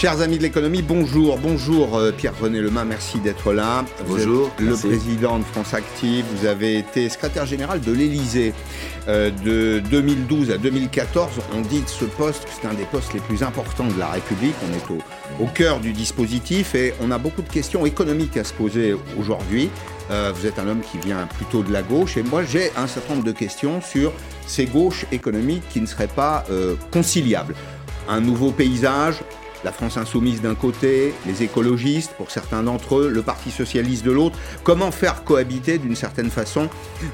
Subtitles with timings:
[0.00, 1.36] Chers amis de l'économie, bonjour.
[1.36, 3.84] Bonjour euh, Pierre-René Lemain, merci d'être là.
[4.06, 4.50] Vous bonjour.
[4.58, 8.54] le président de France Active, vous avez été secrétaire général de l'Elysée
[9.08, 11.32] euh, de 2012 à 2014.
[11.54, 14.08] On dit de ce poste que c'est un des postes les plus importants de la
[14.08, 14.54] République.
[14.66, 18.44] On est au, au, cœur du dispositif et on a beaucoup de questions économiques à
[18.44, 19.68] se poser aujourd'hui.
[20.10, 22.86] Euh, vous êtes un homme qui vient plutôt de la gauche et moi j'ai un
[22.86, 24.14] certain nombre de questions sur
[24.46, 27.54] ces gauches économiques qui ne seraient pas euh, conciliables.
[28.08, 29.16] Un nouveau paysage,
[29.64, 34.10] la France insoumise d'un côté, les écologistes pour certains d'entre eux, le Parti socialiste de
[34.10, 34.38] l'autre.
[34.64, 36.68] Comment faire cohabiter d'une certaine façon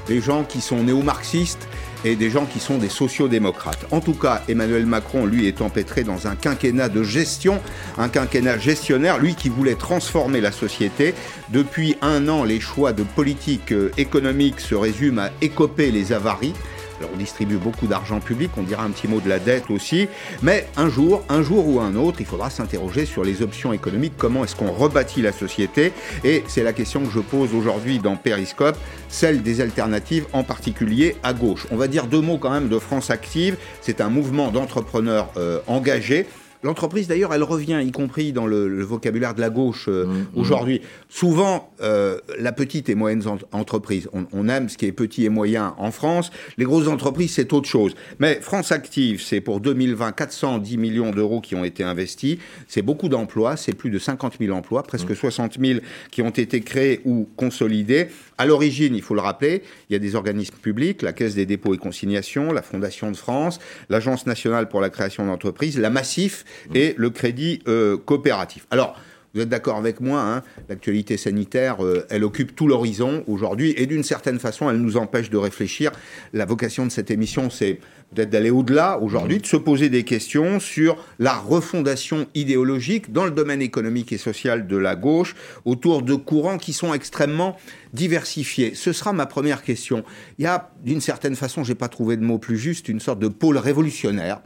[0.07, 1.67] des gens qui sont néo-marxistes
[2.05, 3.85] et des gens qui sont des sociodémocrates?
[3.91, 7.59] En tout cas, Emmanuel Macron, lui, est empêtré dans un quinquennat de gestion,
[7.97, 11.13] un quinquennat gestionnaire, lui qui voulait transformer la société.
[11.49, 16.53] Depuis un an, les choix de politique euh, économique se résument à écoper les avaries.
[16.99, 20.07] Alors on distribue beaucoup d'argent public, on dira un petit mot de la dette aussi,
[20.41, 24.13] mais un jour, un jour ou un autre, il faudra s'interroger sur les options économiques,
[24.17, 28.15] comment est-ce qu'on rebâtit la société, et c'est la question que je pose aujourd'hui dans
[28.15, 28.77] Periscope,
[29.09, 31.67] celle des alternatives, en particulier à gauche.
[31.71, 35.59] On va dire deux mots quand même de France Active, c'est un mouvement d'entrepreneurs euh,
[35.67, 36.27] engagés
[36.63, 40.39] L'entreprise, d'ailleurs, elle revient, y compris dans le, vocabulaire de la gauche euh, mmh, mmh.
[40.39, 40.81] aujourd'hui.
[41.09, 45.75] Souvent, euh, la petite et moyenne entreprise, on, aime ce qui est petit et moyen
[45.77, 46.31] en France.
[46.57, 47.95] Les grosses entreprises, c'est autre chose.
[48.19, 52.37] Mais France Active, c'est pour 2020 410 millions d'euros qui ont été investis.
[52.67, 55.65] C'est beaucoup d'emplois, c'est plus de 50 000 emplois, presque 60 mmh.
[55.65, 55.79] 000
[56.11, 58.07] qui ont été créés ou consolidés.
[58.37, 61.45] À l'origine, il faut le rappeler, il y a des organismes publics, la Caisse des
[61.45, 66.45] dépôts et consignations, la Fondation de France, l'Agence nationale pour la création d'entreprises, la Massif
[66.73, 68.67] et le crédit euh, coopératif.
[68.71, 68.97] Alors,
[69.37, 73.85] vous êtes d'accord avec moi, hein, l'actualité sanitaire, euh, elle occupe tout l'horizon aujourd'hui et
[73.85, 75.91] d'une certaine façon, elle nous empêche de réfléchir.
[76.33, 77.79] La vocation de cette émission, c'est
[78.15, 83.31] peut-être d'aller au-delà aujourd'hui, de se poser des questions sur la refondation idéologique dans le
[83.31, 87.57] domaine économique et social de la gauche autour de courants qui sont extrêmement
[87.93, 88.73] diversifiés.
[88.73, 90.03] Ce sera ma première question.
[90.39, 93.19] Il y a, d'une certaine façon, j'ai pas trouvé de mot plus juste, une sorte
[93.19, 94.41] de pôle révolutionnaire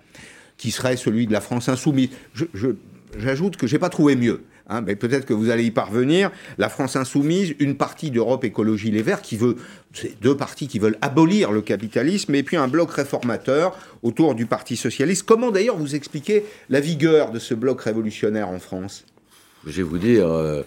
[0.62, 2.10] qui serait celui de la France insoumise.
[3.18, 4.44] J'ajoute que j'ai pas trouvé mieux.
[4.70, 6.30] Hein, mais peut-être que vous allez y parvenir.
[6.60, 9.58] La France insoumise, une partie d'Europe Écologie Les Verts qui veut,
[9.92, 14.46] c'est deux partis qui veulent abolir le capitalisme, et puis un bloc réformateur autour du
[14.46, 15.24] Parti socialiste.
[15.24, 19.04] Comment d'ailleurs vous expliquez la vigueur de ce bloc révolutionnaire en France?
[19.66, 20.62] Je vais vous dire, euh,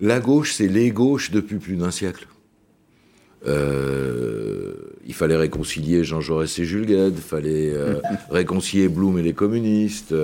[0.00, 2.26] la gauche, c'est les gauches depuis plus d'un siècle.
[3.46, 4.74] Euh,
[5.06, 9.32] il fallait réconcilier Jean Jaurès et Jules Gued, il fallait euh, réconcilier Blum et les
[9.32, 10.14] communistes.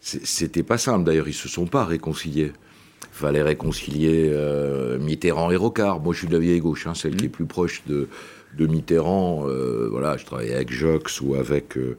[0.00, 2.52] C'était pas simple, d'ailleurs, ils se sont pas réconciliés.
[3.02, 6.00] Il fallait réconcilier euh, Mitterrand et Rocard.
[6.00, 8.08] Moi, je suis de la vieille gauche, hein, celle qui est plus proche de,
[8.58, 9.44] de Mitterrand.
[9.46, 11.96] Euh, voilà, je travaillais avec Jox ou avec, euh,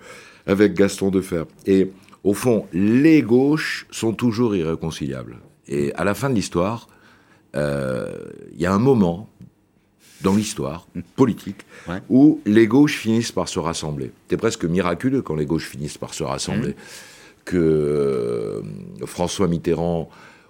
[0.48, 1.44] avec Gaston Defer.
[1.66, 1.92] Et
[2.26, 5.38] au fond, les gauches sont toujours irréconciliables.
[5.68, 6.88] Et à la fin de l'histoire,
[7.56, 9.30] il y a un moment
[10.24, 11.66] dans l'histoire politique
[12.10, 14.12] où les gauches finissent par se rassembler.
[14.30, 16.70] C'est presque miraculeux quand les gauches finissent par se rassembler.
[16.70, 17.12] Mmh
[17.46, 18.62] que euh,
[19.06, 20.10] François Mitterrand,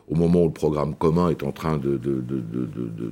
[0.09, 1.79] au moment où le programme commun est en train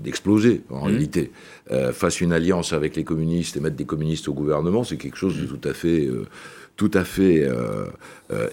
[0.03, 0.87] d'exploser, de, en mmh.
[0.87, 1.31] réalité,
[1.71, 5.17] euh, fasse une alliance avec les communistes et mettre des communistes au gouvernement, c'est quelque
[5.17, 6.25] chose de tout à fait, euh,
[6.75, 7.47] tout à fait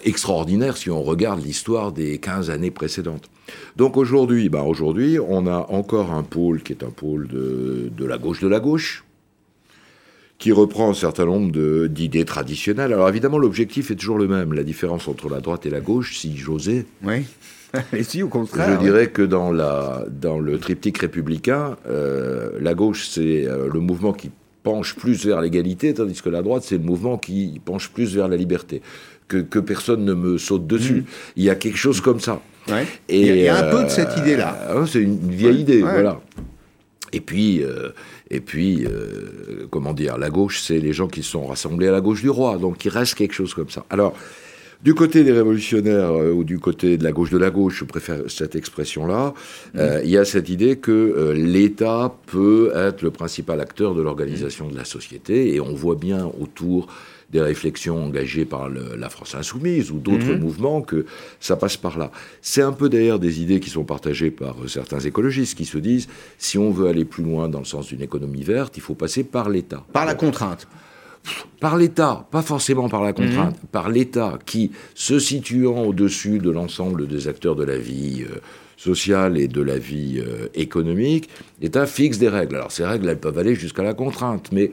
[0.03, 3.29] extraordinaire si on regarde l'histoire des 15 années précédentes.
[3.75, 8.17] Donc aujourd'hui, bah aujourd'hui, on a encore un pôle qui est un pôle de la
[8.17, 9.03] gauche de la gauche,
[10.39, 12.93] qui reprend un certain nombre d'idées traditionnelles.
[12.93, 14.53] Alors évidemment, l'objectif est toujours le même.
[14.53, 16.85] La différence entre la droite et la gauche, si j'osais.
[17.03, 17.25] Oui.
[17.93, 18.79] Et si, au contraire.
[18.79, 23.79] Je dirais que dans, la, dans le triptyque républicain, euh, la gauche, c'est euh, le
[23.79, 24.31] mouvement qui
[24.63, 28.27] penche plus vers l'égalité, tandis que la droite, c'est le mouvement qui penche plus vers
[28.27, 28.81] la liberté.
[29.27, 31.01] Que, que personne ne me saute dessus.
[31.01, 31.05] Mm.
[31.35, 32.41] Il y a quelque chose comme ça.
[32.71, 32.85] Ouais.
[33.07, 34.85] Et, il y a, un peu de cette euh, idée-là.
[34.87, 36.19] c'est une vieille idée, voilà.
[37.13, 37.89] Et puis, euh,
[38.29, 42.01] et puis euh, comment dire, la gauche, c'est les gens qui sont rassemblés à la
[42.01, 42.57] gauche du roi.
[42.57, 43.85] Donc il reste quelque chose comme ça.
[43.89, 44.15] Alors,
[44.83, 47.85] du côté des révolutionnaires euh, ou du côté de la gauche de la gauche, je
[47.85, 49.33] préfère cette expression-là,
[49.73, 49.79] mmh.
[50.03, 54.75] il y a cette idée que l'État peut être le principal acteur de l'organisation de
[54.75, 55.53] la société.
[55.53, 56.87] Et on voit bien autour
[57.31, 60.39] des réflexions engagées par la France insoumise ou d'autres mhm.
[60.39, 61.05] mouvements que
[61.39, 62.11] ça passe par là.
[62.41, 65.77] C'est un peu d'ailleurs des idées qui sont partagées par euh, certains écologistes qui se
[65.77, 68.95] disent si on veut aller plus loin dans le sens d'une économie verte, il faut
[68.95, 69.83] passer par l'État.
[69.93, 70.67] Par la contrainte
[71.59, 73.69] par l'État, pas forcément par la contrainte, mhm.
[73.73, 78.39] par l'État qui, se situant au-dessus de l'ensemble des acteurs de la vie euh,
[78.77, 81.29] sociale et de la vie euh, économique,
[81.61, 82.55] l'État fixe des règles.
[82.55, 84.71] Alors ces règles, elles peuvent aller jusqu'à la contrainte, mais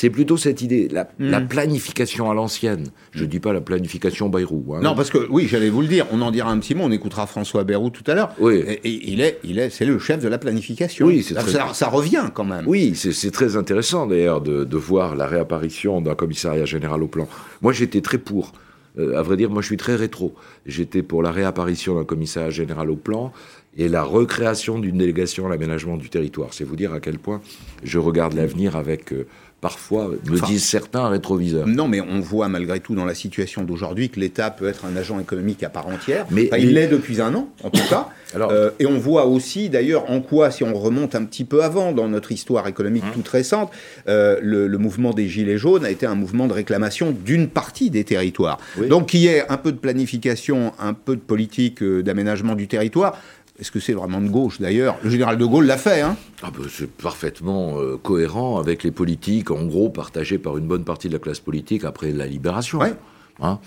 [0.00, 1.48] C'est plutôt cette idée, la, Mhm.
[1.48, 2.84] planification à l'ancienne.
[3.10, 4.74] Je ne dis pas la planification Bayrou.
[4.76, 4.80] hein.
[4.80, 6.06] Non, parce que oui, j'allais vous le dire.
[6.12, 6.84] On en dira un petit mot.
[6.84, 8.30] On écoutera François Bayrou tout à l'heure.
[8.38, 8.62] Oui.
[8.64, 11.04] Et, et il est, il est, c'est le chef de la planification.
[11.04, 12.64] Oui, c'est ça, très- ça, ça revient quand même.
[12.68, 17.08] Oui, c'est c'est très intéressant d'ailleurs de, de voir la réapparition d'un commissariat général au
[17.08, 17.26] plan.
[17.60, 18.52] Moi, j'étais très pour.
[19.00, 20.32] Euh, à vrai dire, moi, je suis très rétro.
[20.64, 23.32] J'étais pour la réapparition d'un commissariat général au plan
[23.76, 26.50] et la recréation d'une délégation à l'aménagement du territoire.
[26.52, 27.40] C'est vous dire à quel point
[27.82, 29.26] je regarde l'avenir avec, euh,
[29.60, 31.66] parfois, me Enfin- disent certains, un rétroviseur.
[31.66, 34.96] Non, mais on voit malgré tout dans la situation d'aujourd'hui que l'État peut être un
[34.96, 36.26] agent économique à part entière.
[36.30, 38.08] Mais- Enfin, mais- il l'est depuis un an, en tout cas.
[38.34, 41.64] Alors- Euh, et on voit aussi, d'ailleurs, en quoi, si on remonte un petit peu
[41.64, 43.12] avant dans notre histoire économique Hein.
[43.14, 43.70] toute récente,
[44.06, 47.88] euh, le, le mouvement des Gilets jaunes a été un mouvement de réclamation d'une partie
[47.90, 48.58] des territoires.
[48.78, 48.86] Oui.
[48.88, 52.68] Donc, qu'il y ait un peu de planification, un peu de politique euh, d'aménagement du
[52.68, 53.18] territoire.
[53.60, 54.96] Est-ce que c'est vraiment de gauche, d'ailleurs?
[55.02, 58.92] Le général de Gaulle l'a fait, hein Ah ben, c'est parfaitement euh, cohérent avec les
[58.92, 62.78] politiques, en gros, partagées par une bonne partie de la classe politique après la libération.
[62.78, 62.94] Ouais.
[63.40, 63.58] Hein?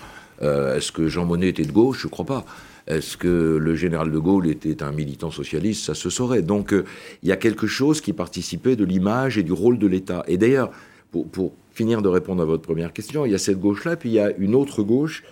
[0.43, 2.03] Euh, Est-ce que Jean Monnet était de gauche?
[2.03, 2.45] Je ne crois pas.
[2.87, 5.83] Est-ce que le général de Gaulle était un militant socialiste?
[5.85, 6.41] Ça se saurait.
[6.41, 6.85] Donc euh,
[7.21, 10.23] il y a quelque chose qui participait de l'image et du rôle de l'État.
[10.27, 10.71] Et d'ailleurs,
[11.11, 14.09] pour, pour finir de répondre à votre première question, il y a cette gauche-là, puis
[14.09, 15.23] il y a une autre gauche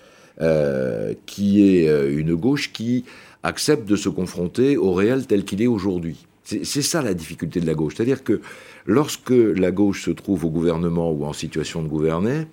[1.25, 3.03] qui est une gauche qui
[3.43, 6.25] accepte de se confronter au réel tel qu'il est aujourd'hui.
[6.43, 7.93] C'est ça la difficulté de la gauche.
[7.95, 8.41] C'est-à-dire que
[8.87, 12.47] lorsque la gauche se trouve au gouvernement ou en situation de gouverner,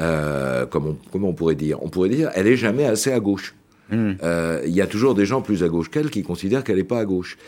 [0.00, 1.80] euh, comme on, comment on pourrait dire?
[1.82, 3.54] On pourrait dire, elle est jamais assez à gauche.
[3.92, 6.84] Euh, Il y a toujours des gens plus à gauche qu'elle qui considèrent qu'elle n'est
[6.84, 7.38] pas à gauche.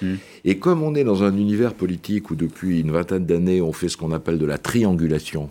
[0.45, 3.89] Et comme on est dans un univers politique où depuis une vingtaine d'années on fait
[3.89, 5.51] ce qu'on appelle de la triangulation,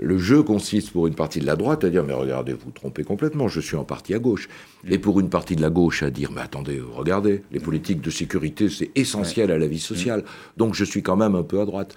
[0.00, 2.70] le jeu consiste pour une partie de la droite à dire mais regardez, vous vous
[2.70, 4.48] trompez complètement, je suis en partie à gauche.
[4.88, 8.10] Et pour une partie de la gauche à dire mais attendez, regardez, les politiques de
[8.10, 10.22] sécurité c'est essentiel à la vie sociale,
[10.56, 11.94] donc je suis quand même un peu à droite.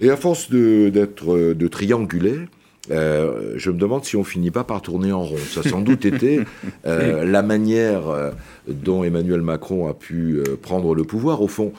[0.00, 2.36] Et à force de- d'être euh, de trianguler,
[2.90, 5.36] euh, je me demande si on finit pas par tourner en rond.
[5.36, 6.40] Ça a sans doute été
[6.86, 8.30] euh, la manière euh,
[8.68, 11.40] dont Emmanuel Macron a pu prendre le pouvoir.
[11.42, 11.72] Au fond,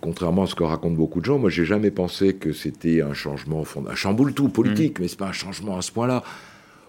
[0.00, 3.14] contrairement à ce que racontent beaucoup de gens, moi j'ai jamais pensé que c'était un
[3.14, 6.22] changement, fond, un chamboule tout politique, mais c'est pas un changement à ce point-là.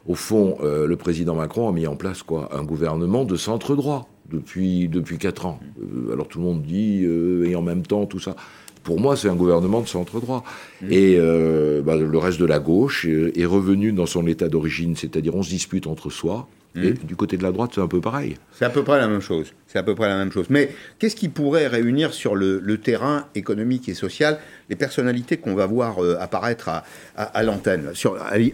[0.08, 3.76] Au fond, euh, le président Macron a mis en place quoi Un gouvernement de centre
[3.76, 5.60] droit depuis depuis quatre ans.
[5.82, 8.36] Euh, alors tout le monde dit euh, et en même temps tout ça.
[8.84, 10.46] Pour moi, c'est un gouvernement de centre droit.
[10.90, 15.36] Et euh, bah, le reste de la gauche est revenu dans son état d'origine, c'est-à-dire
[15.36, 16.48] on se dispute entre soi.
[16.84, 18.38] Et du côté de la droite, c'est un peu pareil.
[18.52, 19.54] C'est à peu près la même chose.
[19.68, 20.46] C'est à peu près la même chose.
[20.50, 20.70] Mais
[21.00, 24.40] qu'est-ce qui pourrait réunir sur le, le terrain économique et social
[24.70, 26.84] les personnalités qu'on va voir euh, apparaître à,
[27.16, 27.92] à- à l'antenne,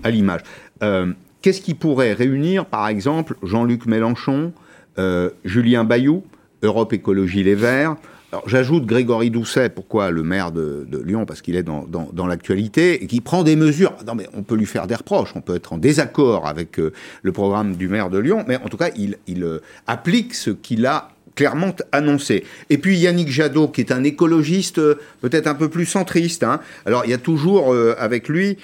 [0.03, 0.41] à l'image?
[0.83, 1.11] Euh,
[1.41, 4.53] Qu'est-ce qui pourrait réunir, par exemple, Jean-Luc Mélenchon,
[4.97, 6.23] euh, Julien Bayou,
[6.61, 7.97] Europe Écologie Les Verts
[8.33, 11.27] alors, j'ajoute Grégory Doucet, pourquoi le maire de, Lyon?
[11.27, 13.93] Parce qu'il est dans, dans- l'actualité et qui prend des mesures.
[14.07, 16.93] Non, mais on peut lui faire des reproches, on peut être en désaccord avec euh,
[17.21, 20.49] le programme du maire de Lyon, mais en tout cas, il, il, euh, applique ce
[20.49, 22.43] qu'il a clairement annoncé.
[22.71, 26.41] Et puis Yannick Jadot, qui est un écologiste euh, peut-être un peu plus centriste.
[26.41, 26.59] hein.
[26.87, 28.57] Alors, il y a toujours avec lui.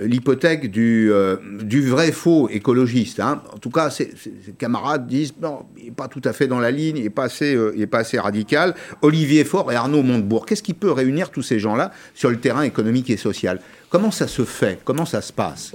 [0.00, 3.20] L'hypothèque du, euh, du vrai faux écologiste.
[3.20, 3.42] hein.
[3.52, 4.12] En tout cas, ses,
[4.58, 7.24] camarades disent non, il n'est pas tout à fait dans la ligne, il n'est pas,
[7.24, 8.74] assez, euh, pas assez radical.
[9.02, 12.62] Olivier Faure et Arnaud Montebourg, qu'est-ce qui peut réunir tous ces gens-là sur le terrain
[12.62, 13.60] économique et social?
[13.90, 14.78] Comment ça se fait?
[14.84, 15.72] Comment ça se passe?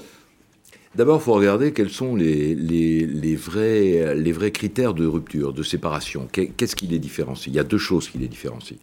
[0.96, 2.56] D'abord, il faut regarder quels sont les,
[3.36, 6.28] vrais, les vrais critères de rupture, de séparation.
[6.32, 7.48] Qu'est- Qu'est-ce qui les différencie?
[7.48, 8.78] Il y a deux choses qui les différencient.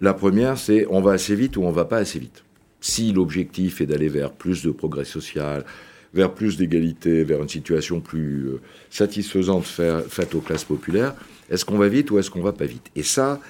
[0.00, 2.44] La première, c'est on va assez vite ou on va pas assez vite.
[2.80, 5.64] Si l'objectif est d'aller vers plus de progrès social,
[6.14, 11.14] vers plus d'égalité, vers une situation plus euh, satisfaisante faite aux classes populaires,
[11.50, 12.86] est-ce qu'on va vite ou est-ce qu'on va pas vite?
[12.96, 13.40] Et ça,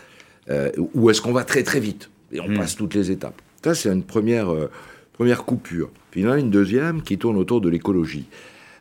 [0.51, 2.11] euh, ou est-ce qu'on va très très vite?
[2.33, 4.71] Et on passe toutes les étapes Ça, c'est une première, euh,
[5.13, 5.91] première coupure.
[6.11, 8.27] Puis il y en a une deuxième qui tourne autour de l'écologie.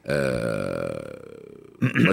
[0.09, 0.87] Euh,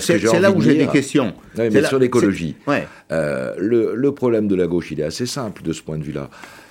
[0.00, 1.34] C'est là où j'ai des questions.
[1.56, 2.56] Mais là- sur l'écologie.
[2.64, 2.86] c'est- Ouais.
[3.10, 6.28] Le, le problème de la gauche, il est assez simple de ce point de vue-là.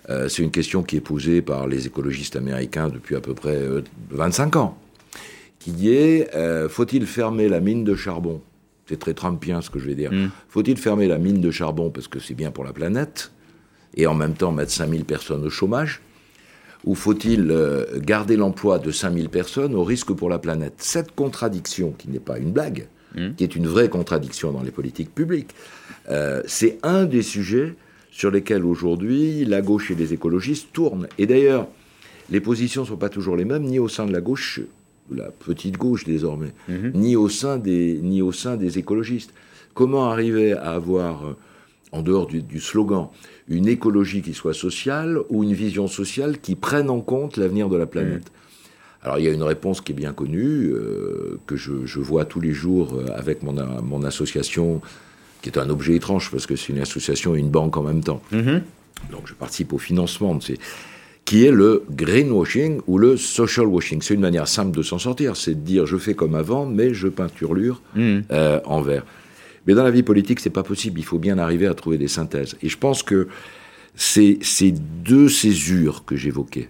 [0.09, 3.55] Euh, c'est une question qui est posée par les écologistes américains depuis à peu près
[3.55, 3.81] euh,
[4.11, 4.77] 25 ans,
[5.59, 8.41] qui est euh, faut-il fermer la mine de charbon?
[8.87, 10.11] C'est très trumpien ce que je vais dire.
[10.49, 13.31] Faut-il fermer la mine de charbon parce que c'est bien pour la planète
[13.95, 16.01] et en même temps mettre 5000 personnes au chômage?
[16.83, 20.73] Ou faut-il euh, garder l'emploi de 5000 personnes au risque pour la planète?
[20.79, 22.87] Cette contradiction, qui n'est pas une blague,
[23.37, 25.51] qui est une vraie contradiction dans les politiques publiques,
[26.09, 27.75] euh, c'est un des sujets
[28.13, 31.07] sur lesquels aujourd'hui la gauche et les écologistes tournent.
[31.17, 31.67] Et d'ailleurs,
[32.29, 34.61] les positions ne sont pas toujours les mêmes, ni au sein de la gauche,
[35.11, 36.53] la petite gauche désormais,
[36.93, 39.33] ni, au sein des, ni au sein des écologistes.
[39.73, 41.35] Comment arriver à avoir euh,
[41.91, 43.07] en dehors du, slogan,
[43.47, 47.77] une écologie qui soit sociale ou une vision sociale qui prenne en compte l'avenir de
[47.77, 48.25] la planète?
[48.25, 49.05] Mmh.
[49.05, 52.39] Alors il y a une réponse qui est bien connue, euh, que je, vois tous
[52.39, 54.81] les jours euh, avec mon, mon, association,
[55.43, 58.01] qui est un objet étrange parce que c'est une association et une banque en même
[58.01, 58.21] temps.
[58.31, 58.59] Mmh.
[59.11, 60.57] Donc je participe au financement de ces
[61.25, 64.01] qui est le greenwashing ou le social washing.
[64.01, 66.93] C'est une manière simple de s'en sortir, c'est de dire je fais comme avant, mais
[66.93, 68.19] je peinturlure mmh.
[68.31, 69.05] euh, en vert.
[69.67, 70.99] Mais dans la vie politique, c'est pas possible.
[70.99, 72.55] Il faut bien arriver à trouver des synthèses.
[72.61, 73.27] Et je pense que
[73.95, 76.69] c'est ces deux césures que j'évoquais.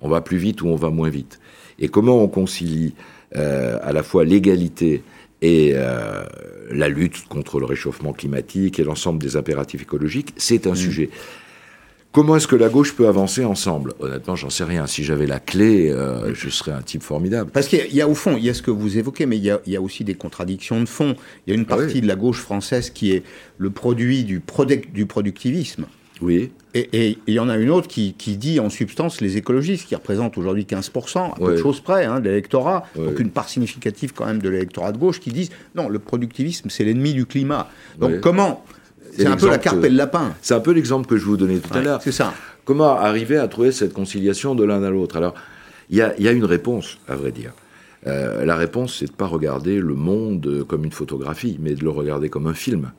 [0.00, 1.38] On va plus vite ou on va moins vite.
[1.78, 2.94] Et comment on concilie
[3.36, 5.02] euh, à la fois l'égalité
[5.44, 6.24] et euh,
[6.70, 10.76] la lutte contre le réchauffement climatique et l'ensemble des impératifs écologiques, c'est un mmh.
[10.76, 11.10] sujet.
[12.12, 13.92] Comment est-ce que la gauche peut avancer ensemble?
[13.98, 14.86] Honnêtement, j'en sais rien.
[14.86, 17.50] Si j'avais la clé, euh, je serais un type formidable.
[17.50, 19.44] Parce qu'il y, a au fond, il y a ce que vous évoquez, mais il
[19.44, 21.14] y a, aussi des contradictions de fond.
[21.46, 23.22] Il y a une ah partie de la gauche française qui est
[23.58, 24.40] le produit du,
[24.94, 25.84] du productivisme.
[26.20, 26.52] Oui.
[26.74, 30.36] Et il y en a une autre qui, dit en substance les écologistes, qui représentent
[30.36, 34.26] aujourd'hui 15%, à peu de choses près, hein, de l'électorat, donc une part significative quand
[34.26, 37.68] même de l'électorat de gauche, qui disent non, le productivisme, c'est l'ennemi du climat.
[37.98, 38.64] Donc comment
[39.16, 40.34] c'est un peu la carpe et le lapin.
[40.42, 42.02] C'est un peu l'exemple que je vous donnais tout à l'heure.
[42.02, 42.34] C'est ça.
[42.64, 45.16] Comment arriver à trouver cette conciliation de l'un à l'autre?
[45.16, 45.34] Alors,
[45.90, 47.52] il y a, une réponse, à vrai dire.
[48.06, 51.84] Euh, la réponse, c'est de ne pas regarder le monde comme une photographie, mais de
[51.84, 52.90] le regarder comme un film.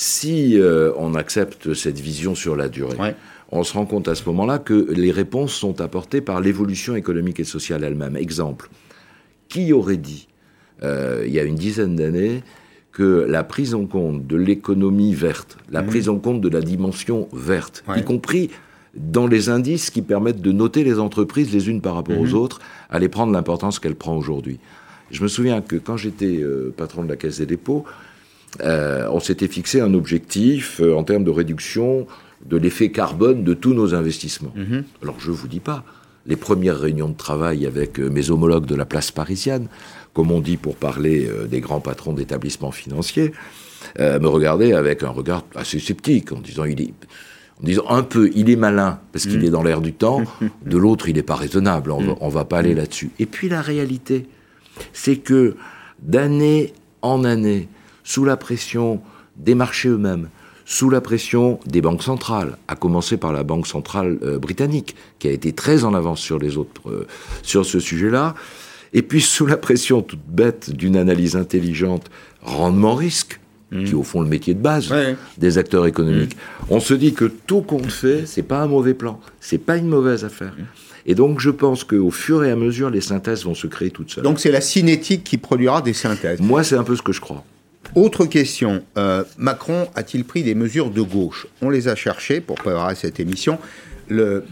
[0.00, 3.16] Si euh, on accepte cette vision sur la durée,
[3.50, 7.40] on se rend compte à ce moment-là que les réponses sont apportées par l'évolution économique
[7.40, 8.16] et sociale elle-même.
[8.16, 8.70] Exemple,
[9.48, 10.28] qui aurait dit,
[10.84, 12.44] euh, il y a une dizaine d'années,
[12.92, 15.86] que la prise en compte de l'économie verte, la mmh.
[15.86, 18.50] prise en compte de la dimension verte, y compris
[18.94, 22.34] dans les indices qui permettent de noter les entreprises les unes par rapport aux mmh.
[22.34, 24.60] autres, allait prendre l'importance qu'elle prend aujourd'hui.
[25.10, 27.84] Je me souviens que quand j'étais euh, patron de la Caisse des dépôts,
[28.62, 32.06] on s'était fixé un objectif euh, en termes de réduction
[32.44, 34.52] de l'effet carbone de tous nos investissements.
[34.54, 34.78] Mmh.
[35.02, 35.84] Alors je ne vous dis pas,
[36.26, 39.68] les premières réunions de travail avec mes homologues de la place parisienne,
[40.12, 43.32] comme on dit pour parler euh, des grands patrons d'établissements financiers,
[43.98, 46.94] euh, me regardaient avec un regard assez sceptique, en disant il est,
[47.60, 50.22] en disant un peu, il est malin parce qu'il est dans l'air du temps,
[50.66, 53.10] de l'autre, il n'est pas raisonnable, on ne va pas aller là-dessus.
[53.18, 54.26] Et puis la réalité,
[54.92, 55.56] c'est que
[56.00, 57.68] d'année en année,
[58.08, 59.02] sous la pression
[59.36, 60.30] des marchés eux-mêmes,
[60.64, 65.28] sous la pression des banques centrales, à commencer par la Banque centrale euh, britannique, qui
[65.28, 67.06] a été très en avance sur les autres
[67.42, 68.34] sur ce sujet-là,
[68.94, 72.10] et puis sous la pression toute bête d'une analyse intelligente,
[72.40, 73.40] rendement-risque,
[73.72, 73.84] mmh.
[73.84, 74.90] qui est au fond le métier de base
[75.36, 76.64] des acteurs économiques, mmh.
[76.70, 79.88] on se dit que tout compte fait, c'est pas un mauvais plan, c'est pas une
[79.88, 80.54] mauvaise affaire.
[80.56, 80.62] Mmh.
[81.04, 84.12] Et donc je pense qu'au fur et à mesure, les synthèses vont se créer toutes
[84.12, 84.24] seules.
[84.24, 86.40] Donc c'est la cinétique qui produira des synthèses.
[86.40, 87.44] Moi, c'est un peu ce que je crois.
[87.94, 91.46] Autre question, euh, Macron a-t-il pris des mesures de gauche?
[91.62, 93.58] On les a cherchées pour préparer cette émission.
[94.08, 94.44] Le,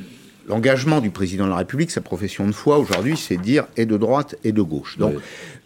[0.48, 3.84] l'engagement du président de la République, sa profession de foi aujourd'hui, c'est de dire et
[3.84, 4.96] de droite et de gauche.
[4.96, 5.14] Donc,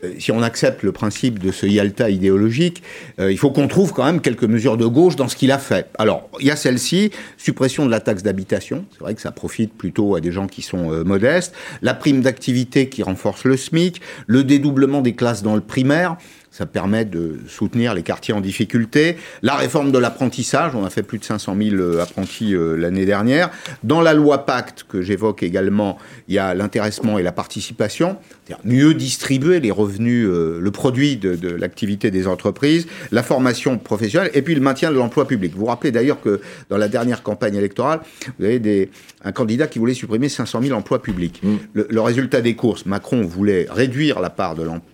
[0.03, 2.83] euh, si on accepte le principe de ce Yalta idéologique,
[3.21, 5.59] euh, il faut qu'on trouve quand même quelques mesures de gauche dans ce qu'il a
[5.59, 5.87] fait.
[5.97, 8.85] Alors, il y a celle-ci, suppression de la taxe d'habitation.
[8.91, 11.55] C'est vrai que ça profite plutôt à des gens qui sont modestes.
[11.83, 14.01] La prime d'activité qui renforce le SMIC.
[14.27, 16.17] Le dédoublement des classes dans le primaire.
[16.51, 19.17] Ça permet de soutenir les quartiers en difficulté.
[19.43, 23.07] La réforme de l'apprentissage, on a fait plus de 500 000 euh, apprentis euh, l'année
[23.07, 23.51] dernière.
[23.85, 28.65] Dans la loi Pacte, que j'évoque également, il y a l'intéressement et la participation, c'est-à-dire
[28.65, 34.33] mieux distribuer les revenus, euh, le produit de, de l'activité des entreprises, la formation professionnelle
[34.35, 35.53] et puis le maintien de l'emploi public.
[35.53, 38.01] Vous vous rappelez d'ailleurs que dans la dernière campagne électorale,
[38.39, 38.91] vous avez des,
[39.25, 41.41] un candidat qui voulait supprimer 500 000 emplois publics.
[41.45, 41.55] Mmh.
[41.75, 44.85] Le, le résultat des courses, Macron voulait réduire la part de l'emploi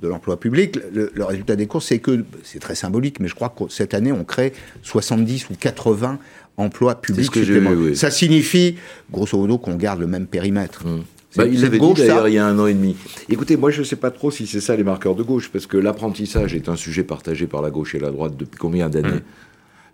[0.00, 0.78] de l'emploi public.
[0.92, 4.12] Le, résultat des courses, c'est que, c'est très symbolique, mais je crois que cette année,
[4.12, 6.18] on crée 70 ou 80
[6.56, 7.96] emplois publics supplémentaires.
[7.96, 8.76] Ça signifie,
[9.10, 10.84] grosso modo, qu'on garde le même périmètre.
[10.86, 11.02] Hum.
[11.34, 12.94] Bah, il l'avait dit d'ailleurs il y a un an et demi.
[13.30, 15.66] Écoutez, moi je ne sais pas trop si c'est ça les marqueurs de gauche, parce
[15.66, 19.08] que l'apprentissage est un sujet partagé par la gauche et la droite depuis combien d'années
[19.08, 19.20] hum.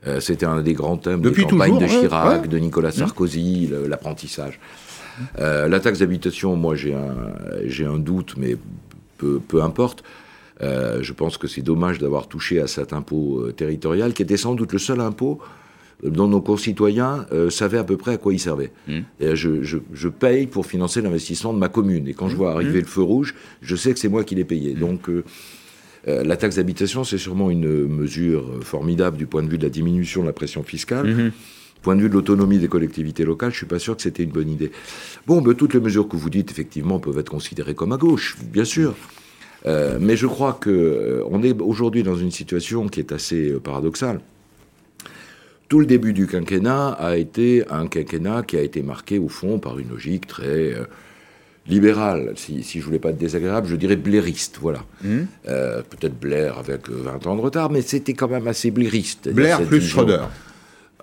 [0.08, 2.94] euh, C'était un des grands thèmes depuis des campagnes de Chirac, de Nicolas hum.
[2.94, 4.58] Sarkozy, l'apprentissage.
[5.38, 8.56] Euh, la taxe d'habitation, moi j'ai un, un doute, mais
[9.18, 10.02] peu, importe.
[10.62, 14.36] Euh, je pense que c'est dommage d'avoir touché à cet impôt euh, territorial, qui était
[14.36, 15.38] sans doute le seul impôt
[16.04, 18.70] dont nos concitoyens euh, savaient à peu près à quoi il servait.
[18.86, 19.00] Mmh.
[19.20, 22.06] je, paye pour financer l'investissement de ma commune.
[22.06, 22.38] Et quand je mmh.
[22.38, 22.82] vois arriver mmh.
[22.82, 24.74] le feu rouge, je sais que c'est moi qui l'ai payé.
[24.74, 25.10] Donc
[26.06, 30.22] la taxe d'habitation, c'est sûrement une mesure formidable du point de vue de la diminution
[30.22, 31.32] de la pression fiscale
[31.82, 34.22] point de vue de l'autonomie des collectivités locales, je ne suis pas sûr que c'était
[34.22, 34.70] une bonne idée.
[35.26, 38.36] Bon, ben, toutes les mesures que vous dites, effectivement, peuvent être considérées comme à gauche,
[38.52, 38.94] bien sûr.
[39.66, 43.50] Euh, mais je crois qu'on euh, on est aujourd'hui dans une situation qui est assez
[43.50, 44.20] euh, paradoxale.
[45.68, 49.58] tout le début du quinquennat a été un quinquennat qui a été marqué, au fond,
[49.58, 50.84] par une logique très euh,
[51.68, 52.32] libérale.
[52.36, 54.84] Si, si je voulais pas être désagréable, je dirais blairiste, voilà.
[55.02, 55.18] Mmh.
[55.44, 59.28] Peut-être Blair avec euh, 20 ans de retard, mais c'était quand même assez blairiste.
[59.32, 60.24] Blair plus Schroeder.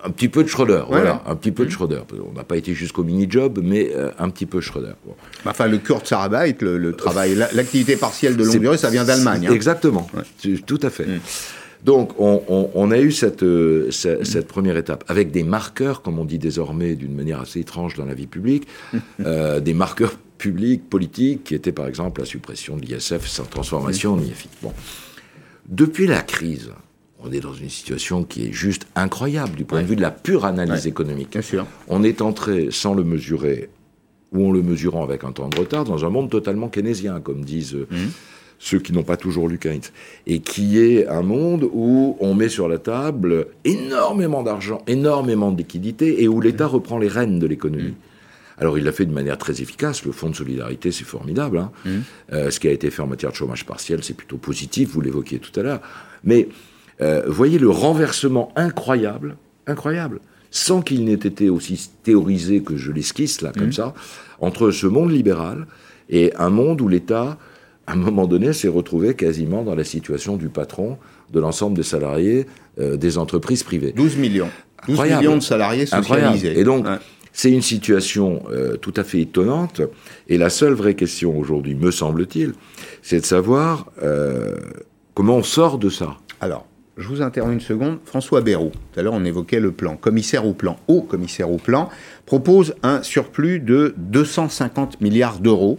[0.04, 1.14] Un petit peu de Schroeder, Ouais, voilà.
[1.14, 1.20] ouais.
[1.26, 2.02] Un petit peu de Schroeder.
[2.28, 4.92] On n'a pas été jusqu'au mini-job, mais euh, un petit peu Schroeder.
[5.06, 5.14] Bon.
[5.46, 9.46] Enfin, le Kurzarbeit, le, le travail, la- l'activité partielle de longue durée, ça vient d'Allemagne.
[9.48, 9.52] hein.
[9.54, 10.06] Exactement,
[10.66, 11.06] tout à fait.
[11.84, 16.02] Donc, on, on- on a eu cette, euh, ce- cette première étape avec des marqueurs,
[16.02, 18.66] comme on dit désormais d'une manière assez étrange dans la vie publique,
[19.24, 24.12] euh, des marqueurs publics, politiques, qui étaient par exemple la suppression de l'ISF, sa transformation
[24.14, 24.48] en IFI.
[24.62, 24.72] Bon.
[25.68, 26.70] Depuis la crise,
[27.22, 30.10] on est dans une situation qui est juste incroyable du point de vue de la
[30.10, 30.88] pure analyse Ouais.
[30.90, 31.30] économique.
[31.32, 31.66] Bien sûr.
[31.88, 33.70] On est entré sans le mesurer,
[34.32, 37.44] ou en le mesurant avec un temps de retard, dans un monde totalement keynésien, comme
[37.44, 37.86] disent euh,
[38.58, 39.80] ceux qui n'ont pas toujours lu Keynes.
[40.26, 45.58] Et qui est un monde où on met sur la table énormément d'argent, énormément de
[45.58, 47.94] liquidités, et où l'État reprend les rênes de l'économie.
[48.58, 50.04] Alors il l'a fait de manière très efficace.
[50.06, 51.58] Le fonds de solidarité, c'est formidable.
[51.58, 51.70] hein.
[52.32, 54.90] Euh, ce qui a été fait en matière de chômage partiel, c'est plutôt positif.
[54.90, 55.80] Vous l'évoquiez tout à l'heure.
[56.24, 56.48] Mais
[57.00, 59.36] euh, voyez le renversement incroyable,
[59.66, 63.94] incroyable, sans qu'il n'ait été aussi théorisé que je l'esquisse là, comme ça,
[64.40, 65.66] entre ce monde libéral
[66.08, 67.36] et un monde où l'État,
[67.86, 70.98] à un moment donné, s'est retrouvé quasiment dans la situation du patron
[71.32, 72.46] de l'ensemble des salariés
[72.78, 73.92] euh, des entreprises privées.
[73.92, 74.48] 12 millions.
[74.86, 75.20] 12 Incroyable.
[75.22, 76.34] millions de salariés Incroyable.
[76.36, 76.60] socialisés.
[76.60, 76.96] Et donc, Ouais.
[77.32, 79.80] c'est une situation euh, tout à fait étonnante.
[80.28, 82.52] Et la seule vraie question aujourd'hui, me semble-t-il,
[83.02, 84.54] c'est de savoir euh,
[85.14, 86.16] comment on sort de ça.
[86.40, 87.98] Alors, je vous interromps une seconde.
[88.04, 91.58] François Bayrou, tout à l'heure on évoquait le plan, commissaire au plan, haut commissaire au
[91.58, 91.90] plan,
[92.24, 95.76] propose un surplus de 250 milliards d'euros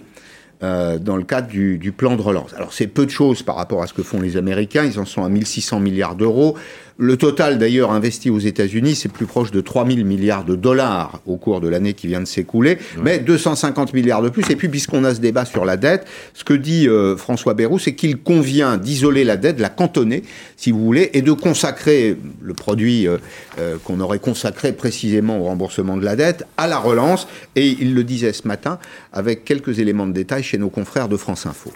[0.64, 2.54] euh, dans le cadre du, du plan de relance.
[2.54, 5.06] Alors c'est peu de choses par rapport à ce que font les Américains, ils en
[5.06, 6.56] sont à 1600 milliards d'euros.
[7.00, 11.38] Le total d'ailleurs investi aux États-Unis, c'est plus proche de 3000 milliards de dollars au
[11.38, 14.50] cours de l'année qui vient de s'écouler, mais 250 milliards de plus.
[14.50, 17.78] Et puis puisqu'on a ce débat sur la dette, ce que dit euh, François Bayrou,
[17.78, 20.24] c'est qu'il convient d'isoler la dette, de la cantonner,
[20.56, 23.20] si vous voulez, et de consacrer le produit euh,
[23.60, 27.28] euh, qu'on aurait consacré précisément au remboursement de la dette à la relance.
[27.56, 28.80] Et il le disait ce matin
[29.14, 31.72] avec quelques éléments de détail chez nos confrères de France Info.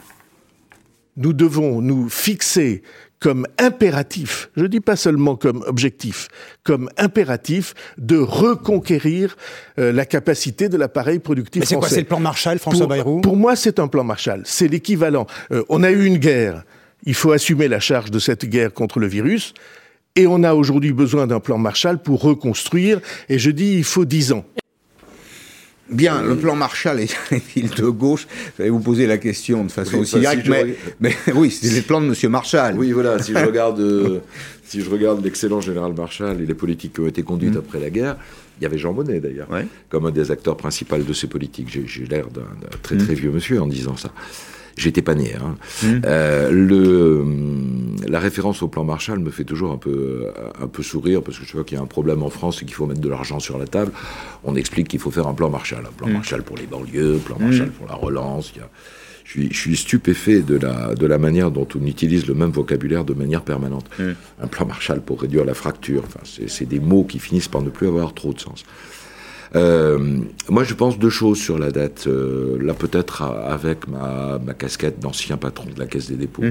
[1.15, 2.81] nous devons nous fixer
[3.21, 6.27] comme impératif, je dis pas seulement comme objectif,
[6.63, 9.37] comme impératif de reconquérir
[9.77, 11.95] euh, la capacité de l'appareil productif Mais c'est quoi français.
[11.95, 13.21] C'est le plan Marshall, François pour, Bayrou?
[13.21, 14.41] pour moi, c'est un plan Marshall.
[14.45, 15.27] C'est l'équivalent.
[15.51, 16.63] Euh, on a eu une guerre.
[17.03, 19.53] Il faut assumer la charge de cette guerre contre le virus.
[20.15, 22.99] Et on a aujourd'hui besoin d'un plan Marshall pour reconstruire.
[23.29, 24.45] Et je dis, il faut dix ans.
[25.91, 28.27] Bien, le plan Marshall est une ville de gauche.
[28.57, 30.51] J'allais vous poser la question de façon Oui, aussi directe, si
[30.99, 32.31] mais, oui, c'est les plans de M.
[32.31, 32.75] Marshall.
[32.77, 34.19] Oui, voilà, si je regarde, euh,
[34.65, 37.89] si je regarde l'excellent général Marshall et les politiques qui ont été conduites après la
[37.89, 38.15] guerre,
[38.59, 39.65] il y avait Jean Monnet d'ailleurs, Ouais.
[39.89, 41.67] comme un des acteurs principaux de ces politiques.
[41.87, 44.11] J'ai- l'air d'un d'un très très vieux monsieur en disant ça.
[44.81, 45.33] J'étais pas né.
[45.35, 45.55] Hein.
[46.05, 50.27] Euh, le, hum, la référence au plan Marshall me fait toujours un peu,
[50.59, 52.65] un peu sourire parce que je vois qu'il y a un problème en France et
[52.65, 53.91] qu'il faut mettre de l'argent sur la table.
[54.43, 57.37] On explique qu'il faut faire un plan Marshall, un plan Marshall pour les banlieues, plan
[57.39, 58.51] Marshall pour la relance.
[58.55, 58.69] Il y a-
[59.23, 62.49] je suis, je suis stupéfait de la, de la manière dont on utilise le même
[62.49, 63.85] vocabulaire de manière permanente.
[64.41, 66.03] Un plan Marshall pour réduire la fracture.
[66.05, 68.65] Enfin, c'est des mots qui finissent par ne plus avoir trop de sens.
[69.55, 72.05] Euh, moi, je pense deux choses sur la dette.
[72.07, 76.43] Euh, là, peut-être avec ma, ma casquette d'ancien patron de la Caisse des dépôts.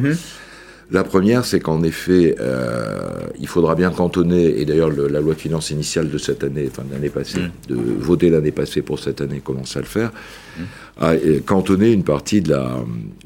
[0.92, 5.34] La première, c'est qu'en effet, euh, il faudra bien cantonner, et d'ailleurs le- la loi
[5.34, 8.98] de finances initiale de cette année, enfin de l'année passée, de voter l'année passée pour
[8.98, 10.10] cette année, commence à le faire,
[11.00, 12.74] à euh, cantonner une partie, de la,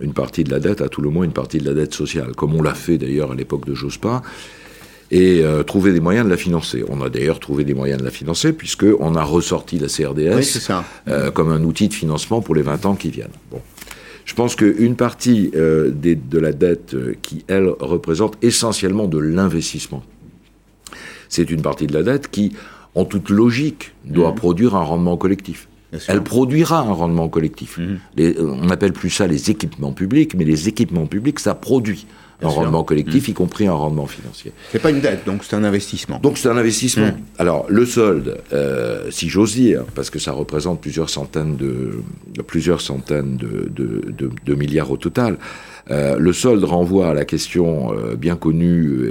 [0.02, 2.32] une partie de la dette, à tout le moins une partie de la dette sociale,
[2.36, 4.20] comme on l'a fait d'ailleurs à l'époque de Jospin,
[5.10, 6.84] et euh, trouver des moyens de la financer.
[6.88, 10.44] On a d'ailleurs trouvé des moyens de la financer, puisqu'on a ressorti la CRDS Oui,
[10.44, 10.84] c'est ça.
[11.08, 13.28] euh, comme un outil de financement pour les 20 ans qui viennent.
[13.50, 13.60] Bon.
[14.24, 20.02] Je pense qu'une partie euh, des- de la dette qui, elle, représente essentiellement de l'investissement,
[21.28, 22.52] c'est une partie de la dette qui,
[22.94, 25.68] en toute logique, doit produire un rendement collectif.
[26.08, 27.78] Elle produira un rendement collectif.
[28.16, 32.06] Les- on n'appelle plus ça les équipements publics, mais les équipements publics, ça produit
[32.42, 32.58] un sûr.
[32.60, 34.52] rendement collectif, y compris un rendement financier.
[34.72, 36.18] C'est pas une dette, donc c'est un investissement.
[36.22, 37.10] Donc c'est un investissement.
[37.38, 42.00] Alors le solde, euh, si j'ose dire, parce que ça représente plusieurs centaines de,
[42.46, 45.38] plusieurs centaines de, de- de- de milliards au total,
[45.90, 49.08] euh, le solde renvoie à la question euh, bien connue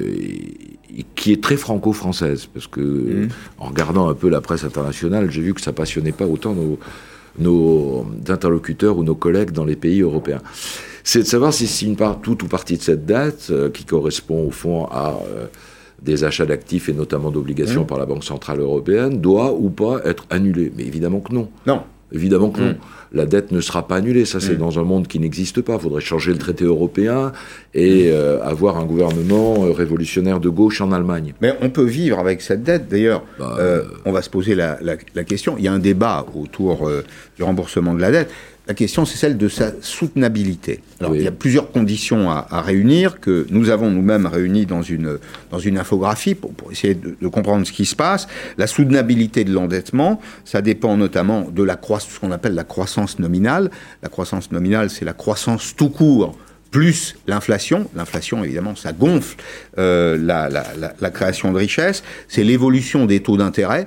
[0.96, 5.42] et qui est très franco-française, parce que en regardant un peu la presse internationale, j'ai
[5.42, 6.78] vu que ça passionnait pas autant nos,
[7.40, 10.42] nos interlocuteurs ou nos collègues dans les pays européens.
[11.04, 14.48] C'est de savoir si une part, toute ou partie de cette dette, euh, qui correspond
[14.48, 15.48] au fond à euh,
[16.04, 20.26] des achats d'actifs et notamment d'obligations par la Banque Centrale Européenne doit ou pas être
[20.30, 21.50] annulé Mais évidemment que non.
[21.66, 21.84] Non.
[22.12, 22.76] Évidemment que non.
[23.12, 24.26] La dette ne sera pas annulée.
[24.26, 25.76] Ça, c'est dans un monde qui n'existe pas.
[25.76, 27.32] Il faudrait changer le traité européen
[27.74, 31.34] et euh, avoir un gouvernement euh, révolutionnaire de gauche en Allemagne.
[31.42, 32.88] Mais on peut vivre avec cette dette.
[32.88, 35.56] D'ailleurs, bah, euh, on va se poser la, la, question.
[35.58, 36.90] Il y a un débat autour
[37.36, 38.32] du remboursement de la dette.
[38.66, 40.80] La question, c'est celle de sa soutenabilité.
[41.02, 45.20] Alors, il y a plusieurs conditions à, réunir que nous avons nous-mêmes réunies dans une,
[45.52, 48.28] dans une infographie pour, essayer de, comprendre ce qui se passe.
[48.58, 53.20] La soutenabilité de l'endettement, ça dépend notamment de la croissance, ce qu'on appelle la croissance
[53.20, 53.70] nominale.
[54.02, 56.38] La croissance nominale, c'est la croissance tout court
[56.72, 57.90] plus l'inflation.
[57.96, 59.36] L'inflation, évidemment, ça gonfle
[59.78, 60.64] euh, la, la,
[61.00, 62.02] la, création de richesse.
[62.30, 63.86] C'est l'évolution des taux d'intérêt.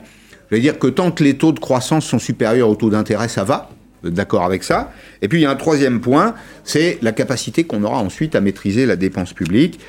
[0.50, 3.28] Je veux dire que tant que les taux de croissance sont supérieurs aux taux d'intérêt,
[3.28, 3.70] ça va
[4.02, 4.92] d'accord avec ça.
[5.22, 8.40] Et puis il y a un troisième point, c'est la capacité qu'on aura ensuite à
[8.40, 9.80] maîtriser la dépense publique,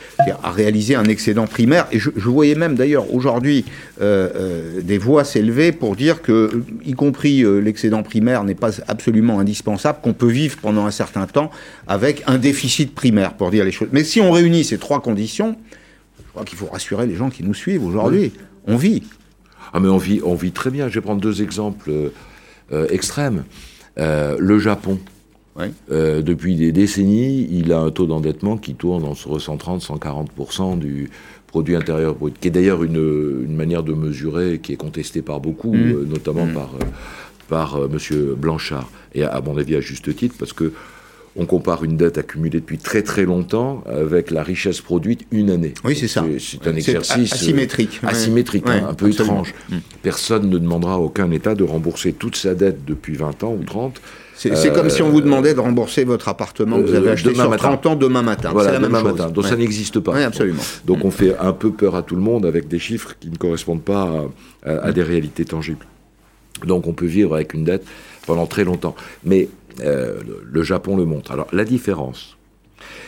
[0.44, 1.88] à réaliser un excédent primaire.
[1.92, 3.66] Et je, voyais même d'ailleurs aujourd'hui
[4.02, 8.72] euh, euh, des voix s'élever pour dire que, y compris euh, l'excédent primaire n'est pas
[8.88, 11.52] absolument indispensable, qu'on peut vivre pendant un certain temps
[11.88, 13.90] avec un déficit primaire, pour dire les choses.
[13.92, 15.58] Mais si on réunit ces trois conditions,
[16.20, 18.32] je crois qu'il faut rassurer les gens qui nous suivent aujourd'hui.
[18.66, 19.04] On vit.
[19.74, 20.88] Ah mais on vit, on vit très bien.
[20.88, 21.92] Je vais prendre deux exemples
[22.90, 23.44] extrêmes.
[24.00, 25.00] Euh, le Japon,
[25.92, 31.10] euh, depuis des décennies, il a un taux d'endettement qui tourne entre 130-140% du
[31.48, 35.74] produit intérieur brut, qui est d'ailleurs une, manière de mesurer qui est contestée par beaucoup,
[35.74, 35.92] mmh.
[35.92, 36.54] euh, notamment mmh.
[36.54, 36.70] par,
[37.48, 37.98] par M.
[38.36, 40.74] Blanchard, et à, mon avis à juste titre, parce que
[41.38, 45.74] on compare une dette accumulée depuis très très longtemps avec la richesse produite une année.
[45.84, 46.26] Oui, c'est ça.
[46.40, 49.54] C'est un exercice asymétrique, asymétrique, hein, un peu étrange.
[49.70, 49.78] Mm.
[50.02, 53.64] Personne ne demandera à aucun État de rembourser toute sa dette depuis 20 ans ou
[53.64, 54.02] 30.
[54.36, 57.34] C'est comme si on vous demandait de rembourser votre appartement que vous avez euh, acheté
[57.34, 58.50] sur 30 ans demain matin.
[58.52, 59.30] Voilà, la demain matin.
[59.30, 60.14] Donc ça n'existe pas.
[60.14, 60.62] Oui, absolument.
[60.86, 63.36] Donc on fait un peu peur à tout le monde avec des chiffres qui ne
[63.36, 64.26] correspondent pas
[64.66, 65.86] à, à des réalités tangibles.
[66.66, 67.86] Donc on peut vivre avec une dette
[68.26, 68.96] pendant très longtemps.
[69.24, 69.48] Mais
[69.82, 71.32] euh, le, Japon le montre.
[71.32, 72.38] Alors la différence,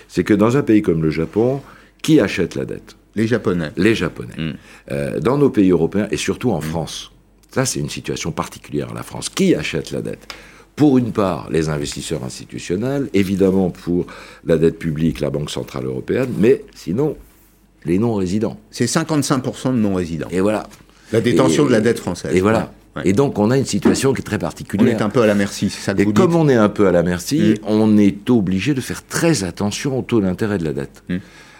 [0.07, 1.61] c'est que dans un pays comme le Japon,
[2.01, 2.95] qui achète la dette?
[3.15, 3.71] Les Japonais.
[3.77, 4.35] Les Japonais.
[4.37, 4.51] Hmm.
[4.91, 6.61] Euh, dans nos pays européens et surtout en.
[6.61, 7.11] France,
[7.51, 9.29] ça c'est une situation particulière la France.
[9.29, 10.27] Qui achète la dette?
[10.75, 14.07] Pour une part, les investisseurs institutionnels, évidemment pour
[14.45, 17.17] la dette publique, la Banque Centrale Européenne, mais sinon,
[17.83, 18.57] les non-résidents.
[18.71, 20.29] C'est 55% de non-résidents.
[20.31, 20.67] Et voilà.
[21.11, 22.33] La détention de la dette française.
[22.33, 22.71] Et voilà.
[23.05, 24.95] Et donc, on a une situation qui est très particulière.
[24.95, 26.69] On est un peu à la merci, c'est ça que Et comme on est un
[26.69, 27.65] peu à la merci, mm.
[27.67, 31.03] on est obligé de faire très attention au taux d'intérêt de la dette.
[31.07, 31.17] Mm.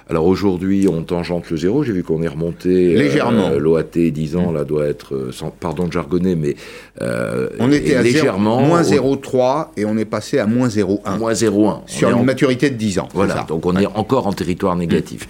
[0.09, 1.83] Alors aujourd'hui, on tangente le zéro.
[1.83, 3.49] J'ai vu qu'on est remonté euh, légèrement.
[3.49, 6.55] L'OAT 10 ans, là, doit être, euh, sans, pardon de jargonner, mais
[7.01, 11.19] euh, on était à légèrement moins 0,3 et on est passé à moins 0,1.
[11.19, 13.09] Moins 0,1 sur une maturité de 10 ans.
[13.13, 13.45] Voilà.
[13.47, 15.27] Donc on est encore en territoire négatif.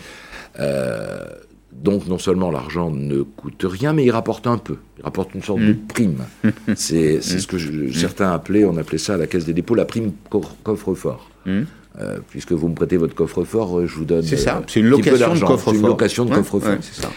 [1.81, 4.77] Donc non seulement l'argent ne coûte rien, mais il rapporte un peu.
[4.97, 5.87] Il rapporte une sorte de mm.
[5.87, 6.17] prime.
[6.75, 7.93] C'est ce que mm.
[7.93, 10.11] certains appelaient, on appelait ça à la Caisse des dépôts, la prime
[10.63, 11.29] coffre-fort.
[11.45, 11.61] Mm.
[11.99, 14.23] Euh, puisque vous me prêtez votre coffre-fort, je vous donne.
[14.23, 15.73] C'est ça, c'est une location de coffre-fort.
[15.73, 16.77] une location de coffre-fort.
[16.81, 17.09] c'est ça.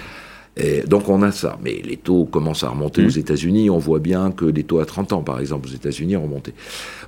[0.56, 1.58] Et donc on a ça.
[1.62, 3.70] Mais les taux commencent à remonter aux États-Unis.
[3.70, 6.52] On voit bien que les taux à 30 ans, par exemple, aux États-Unis, ont remonté.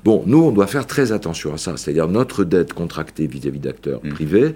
[0.02, 1.76] Bon, nous, on doit faire très attention à ça.
[1.76, 4.54] C'est-à-dire notre dette contractée vis-à-vis d'acteurs privés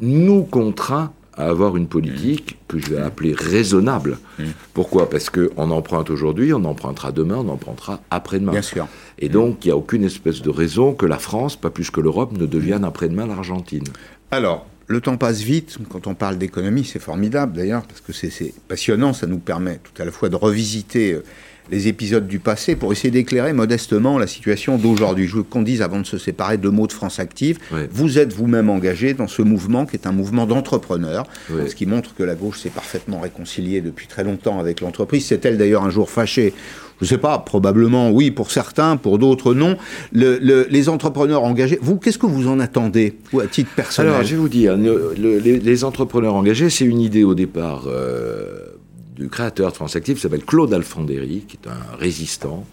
[0.00, 4.18] nous contraint à avoir une politique que je vais appeler raisonnable.
[4.38, 4.44] Mm.
[4.74, 5.10] Pourquoi?
[5.10, 8.52] Parce qu'on emprunte aujourd'hui, on empruntera demain, on empruntera après-demain.
[8.52, 8.88] Bien sûr.
[9.18, 12.00] Et donc, il n'y a aucune espèce de raison que la France, pas plus que
[12.00, 13.84] l'Europe, ne devienne après-demain l'Argentine.
[14.30, 15.78] Alors, le temps passe vite.
[15.88, 19.12] Quand on parle d'économie, c'est formidable d'ailleurs, parce que c'est passionnant.
[19.12, 21.24] Ça nous permet tout à la fois de revisiter euh,
[21.70, 25.26] les épisodes du passé pour essayer d'éclairer modestement la situation d'aujourd'hui.
[25.26, 27.58] Je veux qu'on dise, avant de se séparer, deux mots de France Active.
[27.90, 32.14] Vous êtes vous-même engagé dans ce mouvement qui est un mouvement d'entrepreneurs, ce qui montre
[32.14, 35.26] que la gauche s'est parfaitement réconciliée depuis très longtemps avec l'entreprise.
[35.26, 36.54] C'est elle d'ailleurs un jour fâchée
[37.00, 39.76] je ne sais pas, probablement oui pour certains, pour d'autres non.
[40.12, 44.12] les entrepreneurs engagés, vous, qu'est-ce que vous en attendez, ou à titre personnel?
[44.12, 48.76] Alors, je vais vous dire, les, entrepreneurs engagés, c'est une idée au départ euh,
[49.16, 52.66] du créateur de France Active, s'appelle Claude Alfandéry, qui est un résistant,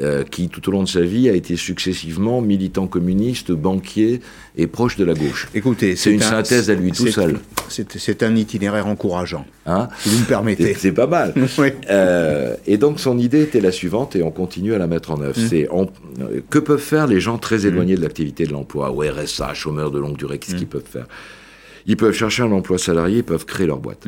[0.00, 4.20] euh, qui tout au long de sa vie a été successivement militant communiste, banquier
[4.56, 5.48] et proche de la gauche.
[5.54, 7.38] Écoutez, c'est une synthèse à lui tout seul.
[7.68, 10.74] C'est un itinéraire encourageant, hein si vous me permettez.
[10.74, 11.32] C'est pas mal.
[11.90, 15.20] euh, et donc son idée était la suivante, et on continue à la mettre en
[15.20, 15.40] œuvre.
[15.40, 15.48] Mmh.
[15.48, 15.68] C'est
[16.50, 17.98] que peuvent faire les gens très éloignés mmh.
[17.98, 20.70] de l'activité de l'emploi, ou RSA, chômeurs de longue durée, qu'est-ce qu'ils mmh.
[20.70, 21.06] peuvent faire?
[21.86, 24.06] Ils peuvent chercher un emploi salarié, ils peuvent créer leur boîte.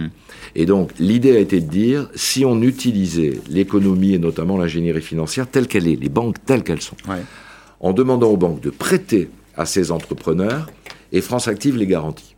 [0.55, 5.47] Et donc, l'idée a été de dire, si on utilisait l'économie et notamment l'ingénierie financière
[5.47, 6.97] telle qu'elle est, les banques telles qu'elles sont,
[7.81, 10.71] en demandant aux banques de prêter à ces entrepreneurs,
[11.13, 12.37] et France Active les garantit.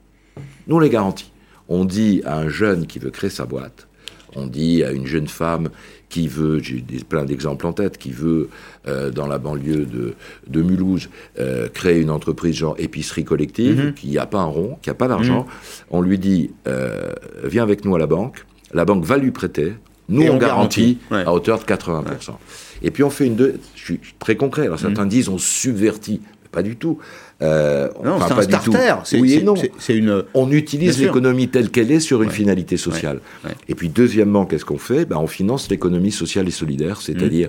[0.67, 1.33] Nous, les garantit.
[1.69, 3.89] On dit à un jeune qui veut créer sa boîte,
[4.35, 5.71] on dit à une jeune femme
[6.09, 8.49] qui veut, j'ai plein d'exemples en tête, qui veut,
[8.87, 10.15] euh, dans la banlieue de,
[10.47, 13.93] de Mulhouse, euh, créer une entreprise genre épicerie collective, Mhm.
[13.95, 15.47] qui n'a pas un rond, qui n'a pas d'argent,
[15.91, 17.13] on lui dit, euh,
[17.45, 19.75] viens avec nous à la banque, la banque va lui prêter,
[20.09, 21.25] nous Et on, on garantit, garantit, ouais.
[21.27, 22.39] à hauteur de 80%.
[22.81, 25.09] Et puis on fait une deux, je suis très concret, alors certains Mhm.
[25.11, 26.23] disent on subvertit,
[26.59, 26.99] pas du tout.
[27.41, 28.95] Euh, Non, enfin, c'est un starter.
[29.05, 29.55] C'est Oui et non.
[29.57, 30.25] c'est- c'est une.
[30.35, 33.19] On utilise l'économie telle qu'elle est sur une finalité sociale.
[33.45, 33.57] Ouais, ouais.
[33.69, 35.05] Et puis deuxièmement, qu'est-ce qu'on fait?
[35.05, 37.49] Ben, On finance l'économie sociale et solidaire, c'est-à-dire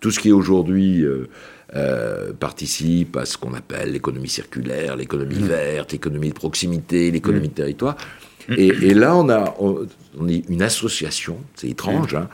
[0.00, 1.28] tout ce qui aujourd'hui euh,
[1.74, 7.54] euh, participe à ce qu'on appelle l'économie circulaire, l'économie verte, l'économie de proximité, l'économie de
[7.54, 7.96] territoire.
[8.62, 9.86] Et, et là, on a on,
[10.20, 12.28] on est une association, c'est étrange, hein,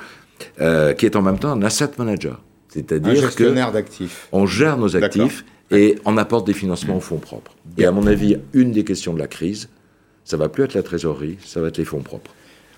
[0.60, 2.34] euh, qui est en même temps un asset manager.
[2.34, 4.28] Un C'est-à-dire que d'actifs.
[4.32, 7.54] on gère nos actifs et on apporte des financements aux fonds propres.
[7.78, 9.68] Et à mon avis, une des questions de la crise,
[10.24, 12.32] ça va plus être la trésorerie, ça va être les fonds propres.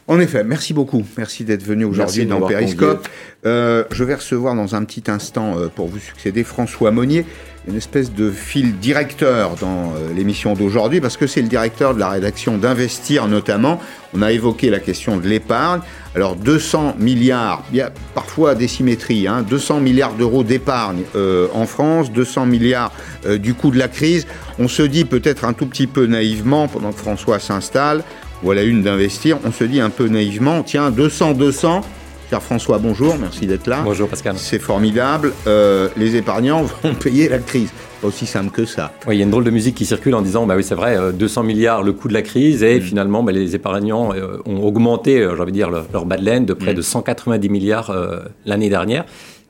[0.09, 1.05] En effet, merci beaucoup.
[1.17, 3.09] Merci d'être venu aujourd'hui dans m'avoir Périscope.
[3.47, 7.25] Euh, je vais recevoir dans un petit instant, euh, pour vous succéder, François Monnier,
[7.69, 12.01] une espèce de fil directeur dans euh, l'émission d'aujourd'hui, parce que c'est le directeur de
[12.01, 13.81] la rédaction d'Investir notamment.
[14.13, 15.81] On a évoqué la question de l'épargne.
[16.15, 21.49] Alors 200 milliards, il y a parfois des symétries, hein, 200 milliards d'euros d'épargne euh,
[21.55, 22.93] en France, 200 milliards
[23.25, 24.27] euh, du coût de la crise.
[24.59, 28.05] On se dit peut-être un tout petit peu naïvement, pendant que François s'installe,
[28.43, 29.39] voilà une d'investir.
[29.45, 31.81] On se dit un peu naïvement, tiens, 200, 200.
[32.29, 33.81] Cher François, bonjour, merci d'être là.
[33.83, 34.35] Bonjour Pascal.
[34.37, 35.33] C'est formidable.
[35.47, 37.71] Euh, les épargnants vont payer la crise.
[38.03, 38.93] Pas aussi simple que ça.
[39.07, 40.75] Oui, il y a une drôle de musique qui circule en disant, bah oui, c'est
[40.75, 44.39] vrai, euh, 200 milliards le coût de la crise, et finalement, bah, les épargnants euh,
[44.45, 46.83] ont augmenté, euh, j'ai envie de dire, leur, leur bas de laine de près de
[46.83, 49.05] 190 milliards euh, l'année dernière.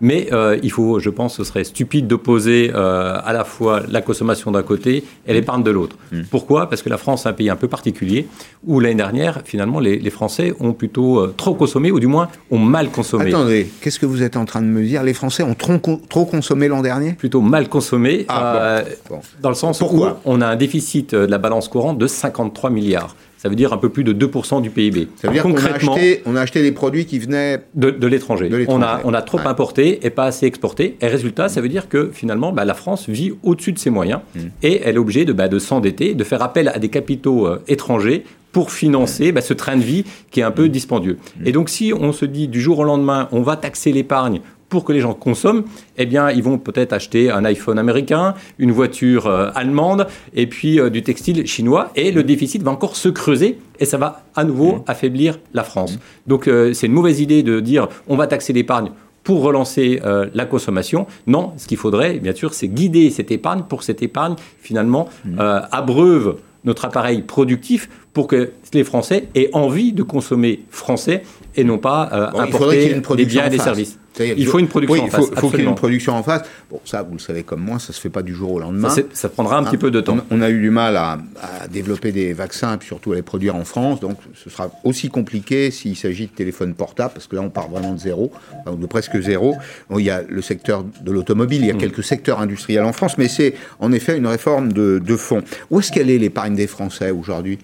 [0.05, 4.03] Mais euh, il faut, je pense, ce serait stupide d'opposer euh, à la fois la
[4.03, 5.97] consommation d'un côté et l'épargne de l'autre.
[6.31, 6.69] Pourquoi?
[6.69, 8.27] Parce que la France est un pays un peu particulier
[8.67, 12.29] où l'année dernière, finalement, les, les Français ont plutôt euh, trop consommé, ou du moins
[12.51, 13.29] ont mal consommé.
[13.29, 15.05] Attendez, qu'est-ce que vous êtes en train de me dire?
[15.05, 17.12] Les Français ont trop, trop consommé l'an dernier?
[17.12, 19.21] Plutôt mal consommé, Ah, bon, bon.
[19.41, 20.21] dans le sens Pourquoi?
[20.25, 23.15] où on a un déficit de la balance courante de 53 milliards.
[23.42, 25.09] Ça veut dire un peu plus de 2% du PIB.
[25.16, 27.61] Ça veut dire qu'on a, Concrètement, acheté, on a acheté des produits qui venaient.
[27.74, 28.48] de, de l'étranger.
[28.68, 29.46] On a, on a trop Ouais.
[29.46, 30.96] importé et pas assez exporté.
[31.00, 34.20] Et résultat, ça veut dire que finalement, bah, la France vit au-dessus de ses moyens
[34.37, 34.38] Mm.
[34.62, 37.61] et elle est obligée de, bah, de s'endetter, de faire appel à des capitaux euh,
[37.66, 40.55] étrangers pour financer bah, ce train de vie qui est un Mm.
[40.55, 41.18] peu dispendieux.
[41.44, 44.40] Et donc, si on se dit du jour au lendemain, on va taxer l'épargne
[44.72, 45.64] pour que les gens consomment,
[45.98, 50.80] eh bien, ils vont peut-être acheter un iPhone américain, une voiture euh, allemande, et puis
[50.80, 54.44] euh, du textile chinois, et le déficit va encore se creuser, et ça va à
[54.44, 55.98] nouveau affaiblir la France.
[56.26, 58.92] Donc, euh, c'est une mauvaise idée de dire on va taxer l'épargne
[59.24, 61.06] pour relancer euh, la consommation.
[61.26, 65.11] Non, ce qu'il faudrait, bien sûr, c'est guider cette épargne pour que cette épargne, finalement,
[65.38, 71.22] euh, abreuve notre appareil productif pour que les Français aient envie de consommer français
[71.55, 73.65] et non pas euh, Bon, il importer une des biens et des face.
[73.65, 73.99] services.
[74.19, 76.12] Il faut une production oui, en il faut, face, faut qu'il y ait une production
[76.15, 76.43] en face.
[76.71, 78.91] Bon, ça, vous le savez comme moi, ça se fait pas du jour au lendemain.
[79.15, 80.19] Ça, prendra un petit peu de temps.
[80.31, 83.15] On, on a eu du mal à, à développer des vaccins et puis surtout à
[83.15, 84.01] les produire en France.
[84.01, 87.71] Donc ce sera aussi compliqué s'il s'agit de téléphones portables, parce que là on part
[87.71, 88.33] vraiment de zéro,
[88.67, 89.57] enfin, de presque zéro.
[89.88, 91.65] Bon, il y a le secteur de l'automobile, Mm.
[91.65, 94.99] il y a quelques secteurs industriels en France, mais c'est en effet une réforme de,
[95.03, 95.43] de fond.
[95.71, 97.59] Où est-ce qu'elle est l'épargne des Français aujourd'hui?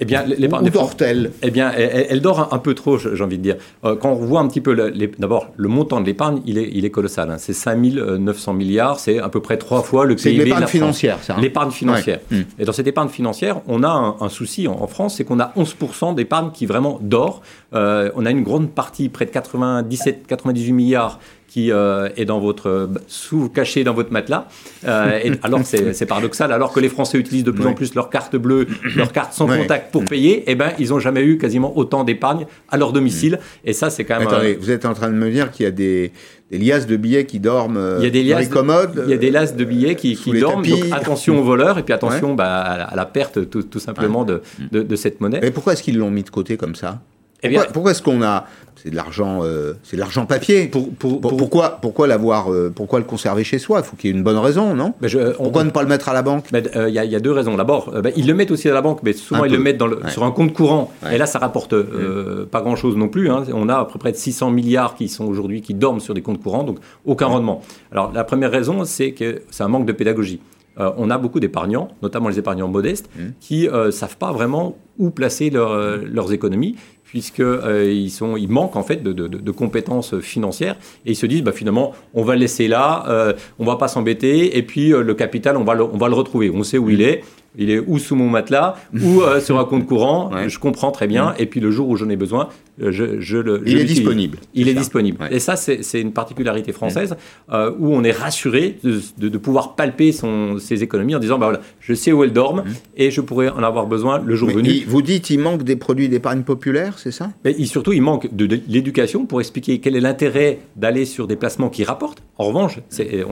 [0.00, 3.42] Eh bien, l'épargne dort-elle Eh bien, elle, elle dort un, peu trop, j'ai envie de
[3.42, 3.56] dire.
[3.84, 4.76] Euh, quand on voit un petit peu,
[5.18, 7.30] d'abord, le montant de l'épargne, il est, il est colossal.
[7.30, 7.36] hein.
[7.38, 10.60] C'est 5 900 milliards, c'est à peu près trois fois le C'est PIB de l'épargne
[10.60, 10.78] la France.
[10.78, 11.34] financière, ça.
[11.34, 12.20] hein L'épargne financière.
[12.30, 12.46] Ouais.
[12.60, 15.40] Et dans cette épargne financière, on a un, un souci en, en France, c'est qu'on
[15.40, 17.42] a 11% d'épargne qui vraiment dort.
[17.74, 22.38] Euh, on a une grande partie, près de 97, 98 milliards qui euh, est dans
[22.38, 24.46] votre euh, sous caché dans votre matelas.
[24.86, 27.94] Euh, et alors c'est c'est paradoxal, alors que les Français utilisent de plus en plus
[27.94, 31.38] leur carte bleue, leur carte sans contact pour payer, eh ben ils ont jamais eu
[31.38, 33.40] quasiment autant d'épargne à leur domicile.
[33.64, 34.28] Et ça c'est quand même.
[34.28, 36.12] Attendez, euh, vous êtes en train de me dire qu'il y a des,
[36.50, 39.02] des liasses de billets qui dorment euh, il y a des dans liasses, les commodes
[39.06, 40.62] il y a des liasses de billets qui, dorment.
[40.62, 40.80] tapis.
[40.80, 43.80] Donc attention aux voleurs et puis attention bah, à, la, à la perte tout, tout
[43.80, 45.40] simplement de, de, de cette monnaie.
[45.40, 47.00] Mais pourquoi est-ce qu'ils l'ont mis de côté comme ça?
[47.42, 48.46] Eh bien- Pourquoi, pourquoi est-ce qu'on a
[48.80, 52.52] c'est de l'argent euh, c'est de l'argent papier Pour- pour- Pour- pour- pourquoi pourquoi l'avoir
[52.52, 53.80] euh, pourquoi le conserver chez soi?
[53.80, 54.94] Il faut qu'il y ait une bonne raison, non?
[55.00, 56.44] Mais je- on- Pourquoi ne pas le mettre à la banque?
[56.54, 57.56] Euh, Il y, a- il y a deux raisons.
[57.56, 59.56] D'abord, euh, ben, ils le mettent aussi à la banque, mais souvent Un ils peu.
[59.56, 60.10] le mettent dans le- Ouais.
[60.10, 60.92] sur un compte courant.
[61.04, 61.16] Ouais.
[61.16, 63.30] Et là, ça rapporte euh, pas grand-chose non plus.
[63.30, 63.42] hein.
[63.52, 66.22] On a à peu près de 600 milliards qui sont aujourd'hui qui dorment sur des
[66.22, 67.62] comptes courants, donc aucun rendement.
[67.90, 70.40] Alors la première raison, c'est que c'est un manque de pédagogie.
[70.78, 73.22] Euh, on a beaucoup d'épargnants, notamment les épargnants modestes, Mmh.
[73.40, 76.76] qui ne savent pas vraiment où placer leur, euh, leurs économies
[77.08, 80.76] puisque euh, ils, manquent en fait de, de- de compétences financières.
[81.06, 83.88] Et ils se disent bah, finalement on va le laisser là, euh, on va pas
[83.88, 86.78] s'embêter et puis euh, le capital on va le, on va le retrouver, on sait
[86.78, 87.24] où il est
[87.56, 90.30] il est ou sous mon matelas ou euh, sur un compte courant.
[90.32, 90.48] Ouais.
[90.48, 91.34] Je comprends très bien.
[91.38, 92.48] Et puis le jour où j'en ai besoin,
[92.82, 93.62] euh, je, je le.
[93.66, 94.78] Il je est disponible, Il est ça.
[94.80, 95.18] disponible.
[95.20, 95.34] Ouais.
[95.34, 97.16] Et ça, c'est une particularité française
[97.52, 101.38] euh, où on est rassuré de, de- de pouvoir palper son, ses économies en disant
[101.38, 102.64] bah voilà, je sais où elles dorment
[102.96, 104.68] et je pourrais en avoir besoin le jour Mais venu.
[104.70, 107.30] il- vous dites il manque des produits d'épargne populaire, c'est ça?
[107.44, 111.26] Mais il- surtout, il manque de, de l'éducation pour expliquer quel est l'intérêt d'aller sur
[111.26, 112.22] des placements qui rapportent.
[112.36, 113.24] En revanche, c'est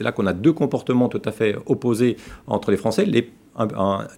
[0.00, 3.04] là qu'on a deux comportements tout à fait opposés entre les Français.
[3.06, 3.28] Les,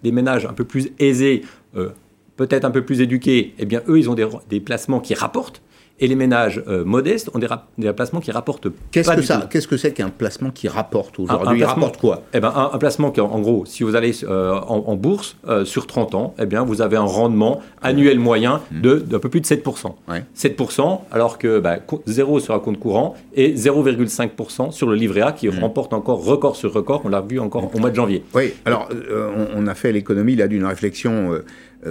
[0.03, 1.43] des ménages un peu plus aisés,
[1.77, 1.91] euh,
[2.37, 4.17] peut-être un peu plus éduqués, eh bien, eux, ils ont
[4.49, 5.63] des placements qui rapportent.
[6.03, 9.47] Et les ménages euh, modestes ont des, placements qui rapportent Qu'est-ce que ça.
[9.49, 11.49] Qu'est-ce que c'est qu'un placement qui rapporte aujourd'hui?
[11.53, 12.23] Il placement- rapporte quoi?
[12.35, 14.97] Eh ben, un, un placement qui, en, en gros, si vous allez euh, en, en
[14.97, 19.21] bourse euh, sur 30 ans, eh bien, vous avez un rendement annuel moyen de d'un
[19.21, 19.93] peu plus de 7%.
[20.09, 20.25] Ouais.
[20.37, 25.21] 7%, alors que bah, co- 0 sur un compte courant et 0,5% sur le livret
[25.21, 27.03] A qui remporte encore record sur record.
[27.05, 28.25] On l'a vu encore au mois de janvier.
[28.35, 28.89] Oui, alors
[29.37, 31.31] on, on a fait l'économie là d'une réflexion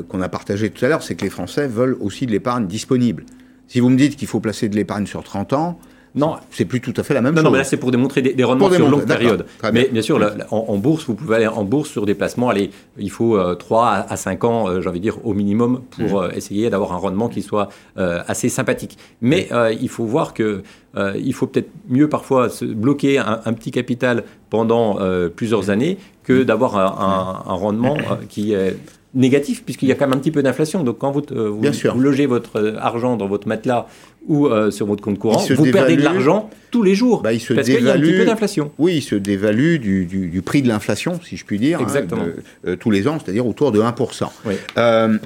[0.09, 3.23] qu'on a partagée tout à l'heure, c'est que les Français veulent aussi de l'épargne disponible.
[3.71, 5.79] Si vous me dites qu'il faut placer de l'épargne sur 30 ans,
[6.13, 7.45] Non, c'est plus tout à fait la même Non, chose.
[7.45, 9.45] non, mais là, c'est pour démontrer des, des rendements Pour sur longue période.
[9.61, 9.71] Bien.
[9.71, 10.19] Mais bien sûr,
[10.51, 12.49] en, en bourse, vous pouvez aller en bourse sur des placements.
[12.49, 15.33] Allez, il faut euh, 3 à, à 5 ans, euh, j'ai envie de dire, au
[15.33, 16.23] minimum, pour Mmh.
[16.25, 18.97] euh, essayer d'avoir un rendement qui soit euh, assez sympathique.
[19.21, 20.63] Mais euh, il faut voir que
[20.97, 25.69] euh, il faut peut-être mieux parfois se bloquer un, un petit capital pendant euh, plusieurs
[25.69, 28.75] années que d'avoir un, un- un rendement euh, qui est
[29.13, 30.83] négatif, puisqu'il y a quand même un petit peu d'inflation.
[30.83, 31.51] Donc, quand vous, euh,
[31.97, 33.87] logez votre euh, argent dans votre matelas
[34.27, 37.21] ou euh, sur votre compte courant, vous perdez de l'argent tous les jours.
[37.21, 38.19] Bah, il se parce qu'il y a un petit dévalue.
[38.19, 38.71] peu d'inflation.
[38.79, 41.83] Oui, il se dévalue du, du- du prix de l'inflation, si je puis dire, hein,
[41.83, 42.23] Exactement.
[42.25, 42.35] de-
[42.67, 44.31] euh, tous les ans, c'est-à-dire autour de 1%.
[44.45, 44.53] Oui.
[44.77, 45.17] Euh,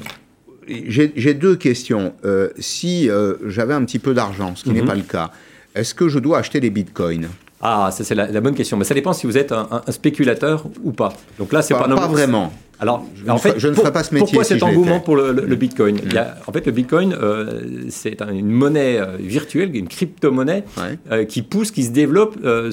[0.67, 2.13] J'ai deux questions.
[2.57, 3.07] Si
[3.45, 4.87] j'avais un petit peu d'argent, ce qui n'est Mhm.
[4.87, 5.29] pas le cas,
[5.75, 7.27] est-ce que je dois acheter des bitcoins?
[7.61, 8.75] Ah, ça c'est la, la bonne question.
[8.77, 11.13] Mais ça dépend si vous êtes un, un- un spéculateur ou pas.
[11.39, 12.51] Donc là, c'est pas, pas, non- pas vraiment.
[12.79, 14.97] Alors, Je en fait, je ne pour- ferai pas ce métier Pourquoi si cet engouement.
[14.97, 15.03] Mm.
[15.03, 18.33] pour le, le- le Bitcoin Il y a- En fait, le Bitcoin, euh, c'est un-
[18.33, 20.99] une monnaie euh, virtuelle, une crypto-monnaie Ouais.
[21.11, 22.71] euh, qui pousse, qui se développe euh,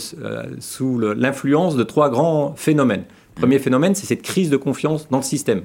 [0.58, 3.04] sous l'influence de trois grands phénomènes.
[3.36, 5.62] Premier phénomène, c'est cette crise de confiance dans le système.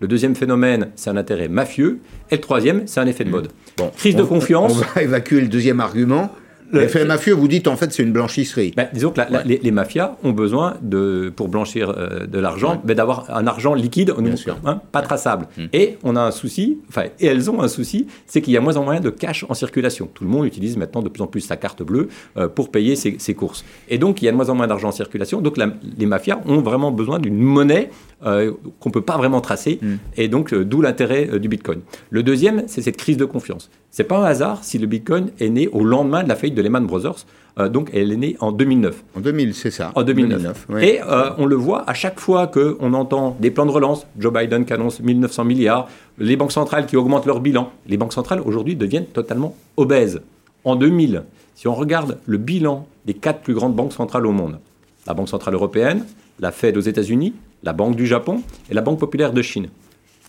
[0.00, 2.00] Le deuxième phénomène, c'est un intérêt mafieux.
[2.30, 3.48] Et le troisième, c'est un effet de mode.
[3.78, 4.72] Bon, Crise de on- confiance.
[4.74, 6.30] On va évacuer le deuxième argument.
[6.76, 8.72] Le- L'effet mafieux, vous dites en fait c'est une blanchisserie.
[8.76, 12.38] Ben, disons que la- la- les, les mafias ont besoin, de, pour blanchir euh, de
[12.38, 14.56] l'argent, ben, d'avoir un argent liquide, Bien nous, sûr.
[14.64, 15.46] hein, pas traçable.
[15.72, 18.60] Et on a un souci, enfin, et elles ont un souci, c'est qu'il y a
[18.60, 20.08] moins en moins de cash en circulation.
[20.12, 22.96] Tout le monde utilise maintenant de plus en plus sa carte bleue euh, pour payer
[22.96, 23.64] ses, ses courses.
[23.88, 25.40] Et donc, il y a de moins en moins d'argent en circulation.
[25.40, 27.90] Donc, la- les mafias ont vraiment besoin d'une monnaie
[28.24, 29.78] euh, qu'on ne peut pas vraiment tracer.
[30.16, 31.80] Et donc, d'où l'intérêt du Bitcoin.
[32.10, 33.70] Le deuxième, c'est cette crise de confiance.
[33.90, 36.62] C'est pas un hasard si le Bitcoin est né au lendemain de la faillite de
[36.66, 37.24] Lehman Brothers.
[37.58, 39.02] Euh, donc, elle est née en 2009.
[39.16, 39.92] En 2000, c'est ça.
[39.94, 40.66] En 2009.
[40.68, 40.84] oui.
[40.84, 44.32] Et euh, on le voit à chaque fois qu'on entend des plans de relance, Joe
[44.32, 47.70] Biden qui annonce 1900 milliards, les banques centrales qui augmentent leur bilan.
[47.86, 50.20] Les banques centrales aujourd'hui deviennent totalement obèses.
[50.64, 51.22] En 2000,
[51.54, 54.58] si on regarde le bilan des quatre plus grandes banques centrales au monde,
[55.06, 56.04] la Banque centrale européenne,
[56.40, 59.68] la Fed aux États-Unis, la Banque du Japon et la Banque populaire de Chine,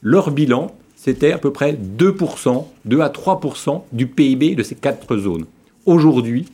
[0.01, 5.17] leur bilan, c'était à peu près 2%, 2 à 3% du PIB de ces quatre
[5.17, 5.45] zones.
[5.87, 6.45] Aujourd'hui,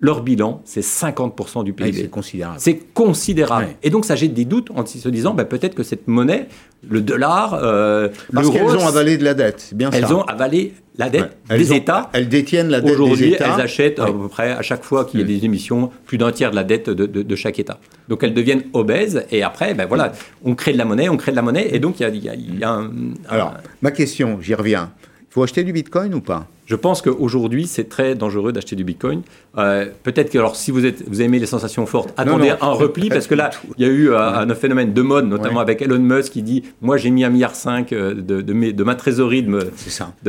[0.00, 1.92] leur bilan, c'est 50% du Ah, PIB.
[2.02, 2.56] c'est considérable.
[2.60, 3.68] C'est considérable.
[3.82, 6.46] Et donc, ça jette des doutes en se disant bah, peut-être que cette monnaie,
[6.88, 10.14] le dollar, euh, Parce qu'elles ont avalé de la dette, bien elles ça.
[10.16, 11.58] ont avalé la dette Ouais.
[11.58, 12.10] Des ont- États.
[12.12, 13.54] Elles détiennent la dette des Aujourd'hui, États.
[13.56, 16.30] elles achètent à peu près à chaque fois qu'il y a des émissions plus d'un
[16.30, 17.78] tiers de la dette de, de- de chaque État.
[18.08, 20.12] Donc elles deviennent obèses et après, ben voilà,
[20.44, 22.08] on crée de la monnaie, on crée de la monnaie et donc il y a,
[22.08, 22.90] il y a- il y a un,
[23.28, 24.92] Alors, ma question, j'y reviens.
[25.22, 26.46] Il faut acheter du bitcoin ou pas?
[26.68, 29.22] Je pense qu'aujourd'hui c'est très dangereux d'acheter du Bitcoin.
[29.56, 32.72] Euh, Peut-être que alors si vous êtes, vous aimez les sensations fortes, attendez non, un
[32.72, 34.18] repli parce que là il y a eu euh,
[34.52, 35.62] un phénomène de mode, notamment Ouais.
[35.62, 38.94] avec Elon Musk qui dit moi j'ai mis un milliard cinq euh, de, de, ma
[38.94, 39.70] trésorerie de,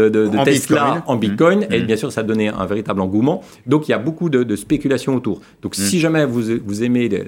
[0.10, 1.04] de, En Tesla Bitcoin.
[1.06, 1.68] en Bitcoin.
[1.72, 1.86] Et Mhm.
[1.86, 3.44] bien sûr, ça a donné un véritable engouement.
[3.68, 5.42] Donc, il y a beaucoup de, spéculation autour.
[5.62, 7.24] Donc, si jamais vous, vous aimez les,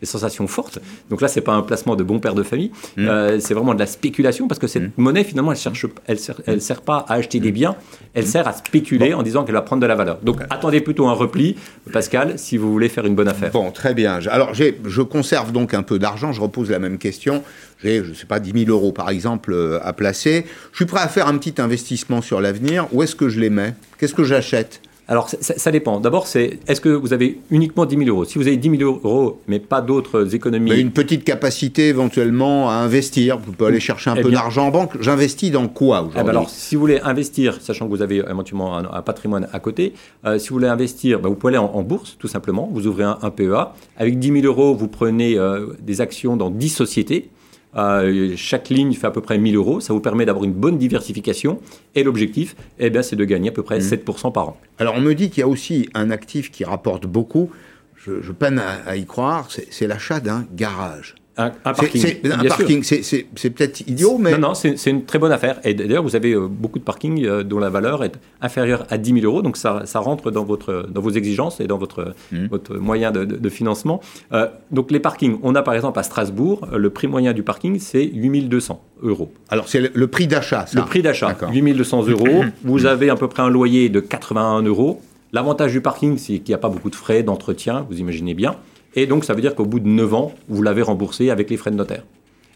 [0.00, 0.78] les sensations fortes,
[1.10, 3.78] donc là, c'est pas un placement de bon père de famille, euh, c'est vraiment de
[3.78, 7.52] la spéculation parce que cette monnaie, finalement, elle sert, elle sert pas à acheter des
[7.52, 7.76] biens,
[8.14, 10.18] elle sert à spéculer en disant qu'elle va prendre de la valeur.
[10.22, 11.56] Donc, attendez plutôt un repli,
[11.92, 13.50] Pascal, si vous voulez faire une bonne affaire.
[13.52, 14.18] Bon, très bien.
[14.28, 16.32] Alors, je conserve donc un peu d'argent.
[16.32, 17.42] Je repose la même question.
[17.82, 20.46] J'ai, je ne sais pas, 10 000 euros, par exemple, euh, à placer.
[20.72, 22.86] Je suis prêt à faire un petit investissement sur l'avenir.
[22.92, 23.74] Où est-ce que je les mets?
[23.98, 24.80] Qu'est-ce que j'achète?
[25.08, 26.00] Alors, ça, dépend.
[26.00, 28.24] D'abord, c'est est-ce que vous avez uniquement 10 000 euros?
[28.24, 30.70] Si vous avez 10 000 euros, mais pas d'autres économies.
[30.70, 33.38] Mais une petite capacité éventuellement à investir.
[33.38, 35.00] Vous pouvez aller chercher un Eh peu d'argent en banque.
[35.00, 38.16] J'investis dans quoi Eh ben aujourd'hui alors, si vous voulez investir, sachant que vous avez
[38.16, 39.92] éventuellement un, un patrimoine à côté,
[40.24, 42.68] euh, si vous voulez investir, ben, vous pouvez aller en, en bourse, tout simplement.
[42.72, 43.72] Vous ouvrez un, un PEA.
[43.96, 47.30] Avec 10 000 euros, vous prenez euh, des actions dans 10 sociétés.
[47.76, 49.80] Euh, chaque ligne fait à peu près 1000 euros.
[49.80, 51.60] Ça vous permet d'avoir une bonne diversification.
[51.94, 54.60] Et l'objectif, eh bien, c'est de gagner à peu près 7% par an.
[54.78, 57.50] Alors, on me dit qu'il y a aussi un actif qui rapporte beaucoup.
[57.96, 59.48] Je, peine à y croire.
[59.50, 61.16] C'est l'achat d'un garage.
[61.38, 62.02] Un, parking.
[62.24, 64.32] Un parking, c'est, peut-être idiot, mais.
[64.32, 65.60] Non, non, c'est, une très bonne affaire.
[65.64, 68.96] Et d'ailleurs, vous avez euh, beaucoup de parkings euh, dont la valeur est inférieure à
[68.96, 69.42] 10 000 euros.
[69.42, 72.46] Donc, ça, ça rentre dans, votre, dans vos exigences et dans votre, mmh.
[72.46, 74.00] votre moyen de, de, financement.
[74.32, 77.78] Euh, donc, les parkings, on a par exemple à Strasbourg, le prix moyen du parking,
[77.80, 79.30] c'est 8 200 euros.
[79.50, 82.44] Alors, c'est le, prix d'achat, ça Le prix d'achat, 8 200 euros.
[82.64, 85.02] vous avez à peu près un loyer de 81 euros.
[85.32, 88.56] L'avantage du parking, c'est qu'il n'y a pas beaucoup de frais d'entretien, vous imaginez bien.
[88.96, 91.56] Et donc, ça veut dire qu'au bout de 9 ans, vous l'avez remboursé avec les
[91.56, 92.02] frais de notaire.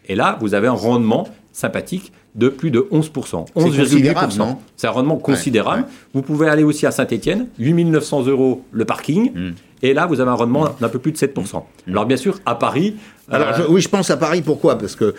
[0.09, 3.47] Et là, vous avez un rendement sympathique de plus de 11%.
[3.55, 4.57] 11,8%.
[4.77, 5.85] C'est un rendement considérable.
[6.15, 9.33] Vous pouvez aller aussi à Saint-Etienne, 8 900 euros le parking.
[9.33, 9.53] Hmm.
[9.83, 11.29] Et là, vous avez un rendement d'un peu plus de 7%.
[11.29, 11.91] Hmm.
[11.91, 12.97] Alors bien sûr, à Paris...
[13.31, 14.77] Alors oui, je pense à Paris, pourquoi?
[14.77, 15.13] Parce qu'on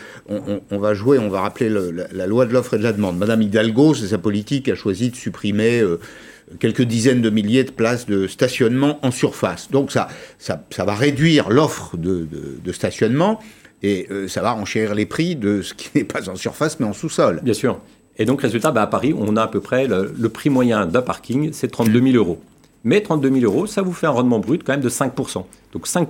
[0.70, 3.18] on, va jouer, on va rappeler la, loi de l'offre et de la demande.
[3.18, 5.80] Madame Hidalgo, c'est sa politique, a choisi de supprimer...
[5.80, 6.00] Euh,
[6.60, 9.70] quelques dizaines de milliers de places de stationnement en surface.
[9.72, 12.28] Donc ça, ça, va réduire l'offre de,
[12.72, 13.40] stationnement
[13.84, 16.86] et euh, ça va enchérir les prix de ce qui n'est pas en surface mais
[16.86, 17.42] en sous-sol.
[17.44, 17.80] Bien sûr.
[18.18, 21.02] Et donc résultat, bah, à Paris, on a à peu près le, prix moyen d'un
[21.02, 22.42] parking, c'est 32 000 euros.
[22.84, 25.44] Mais 32 000 euros, ça vous fait un rendement brut quand même de 5%
[25.74, 26.10] Donc 5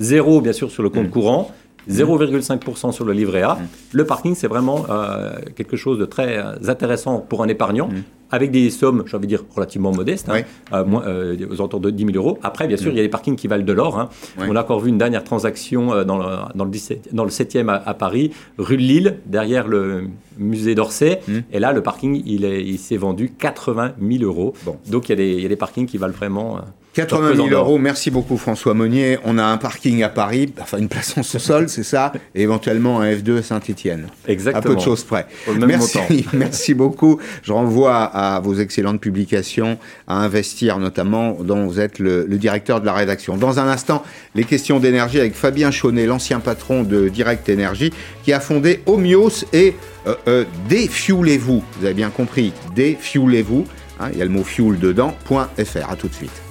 [0.00, 1.10] zéro bien sûr sur le compte mmh.
[1.10, 1.52] courant,
[1.90, 3.54] 0,5% sur le livret A.
[3.54, 3.68] Mmh.
[3.92, 7.88] Le parking, c'est vraiment euh, quelque chose de très euh, intéressant pour un épargnant.
[7.88, 11.90] Mmh avec des sommes, j'ai envie de dire, relativement modestes, hein, euh, aux alentours de
[11.90, 12.36] 10 000 euros.
[12.42, 13.96] Après, bien sûr, il y a des parkings qui valent de l'or.
[13.96, 14.08] Hein.
[14.38, 16.26] On a encore vu une dernière transaction dans, le,
[16.56, 21.20] dans, le, 17, dans le 7e à, Paris, rue de Lille, derrière le musée d'Orsay.
[21.52, 24.54] Et là, le parking, il, il s'est vendu 80 000 euros.
[24.64, 24.78] Bon.
[24.90, 26.58] Donc, il y, a des, il y, a des, parkings qui valent vraiment...
[26.98, 29.18] Euh, 80 000 euros, merci beaucoup François Monnier.
[29.24, 33.00] On a un parking à Paris, enfin une place en sous-sol, c'est ça, et éventuellement
[33.00, 34.06] un F2 à Saint-Etienne.
[34.28, 34.58] Exactement.
[34.58, 35.26] À peu de choses près.
[35.58, 37.18] Merci, merci beaucoup.
[37.42, 42.86] Je renvoie à vos excellentes publications, à investir notamment, dont vous êtes le, directeur de
[42.86, 43.36] la rédaction.
[43.36, 44.02] Dans un instant,
[44.34, 47.92] les questions d'énergie avec Fabien Chaunet, l'ancien patron de Direct Énergie,
[48.22, 49.74] qui a fondé Omios et
[50.06, 51.62] euh, euh, Défuelez-vous.
[51.78, 53.64] Vous avez bien compris, Défuelez-vous.
[54.00, 55.90] Hein, il y a le mot fuel dedans, .fr.
[55.90, 56.43] À tout de suite.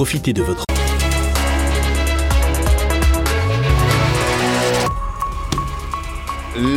[0.00, 0.64] Profitez de votre...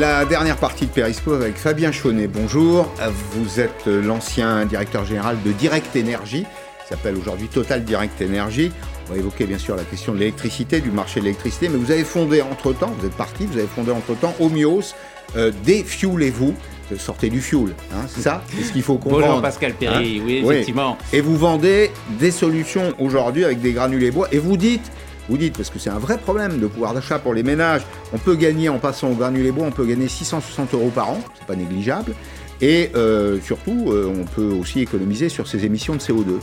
[0.01, 2.27] La dernière partie de Periscope avec Fabien Chaunet.
[2.27, 2.93] Bonjour.
[3.31, 6.45] Vous êtes l'ancien directeur général de Direct Énergie,
[6.89, 8.73] s'appelle aujourd'hui Total Direct Énergie.
[9.07, 11.91] On va évoquer bien sûr la question de l'électricité, du marché de l'électricité, mais vous
[11.91, 14.95] avez fondé entre-temps, vous êtes parti, vous avez fondé entre-temps Omios,
[15.37, 16.55] euh, Défuelez-vous
[16.97, 19.25] sortez du fuel, hein, c'est ça C'est ce qu'il faut comprendre.
[19.25, 20.97] Bonjour Pascal Perry, hein oui, effectivement.
[21.11, 24.91] Et vous vendez des solutions aujourd'hui avec des granulés bois, et vous dites,
[25.29, 27.81] vous dites, parce que c'est un vrai problème de pouvoir d'achat pour les ménages,
[28.13, 31.19] on peut gagner en passant au granulé bois, on peut gagner 660 euros par an,
[31.37, 32.13] c'est pas négligeable,
[32.61, 36.39] et euh, surtout, euh, on peut aussi économiser sur ses émissions de CO2.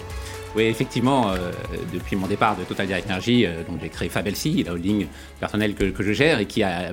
[0.57, 1.53] Oui, effectivement, euh,
[1.93, 5.07] depuis mon départ de Total Direct Energy, euh, donc j'ai créé Fabelsi, la holding
[5.39, 6.93] personnelle que, que, je gère et qui, a,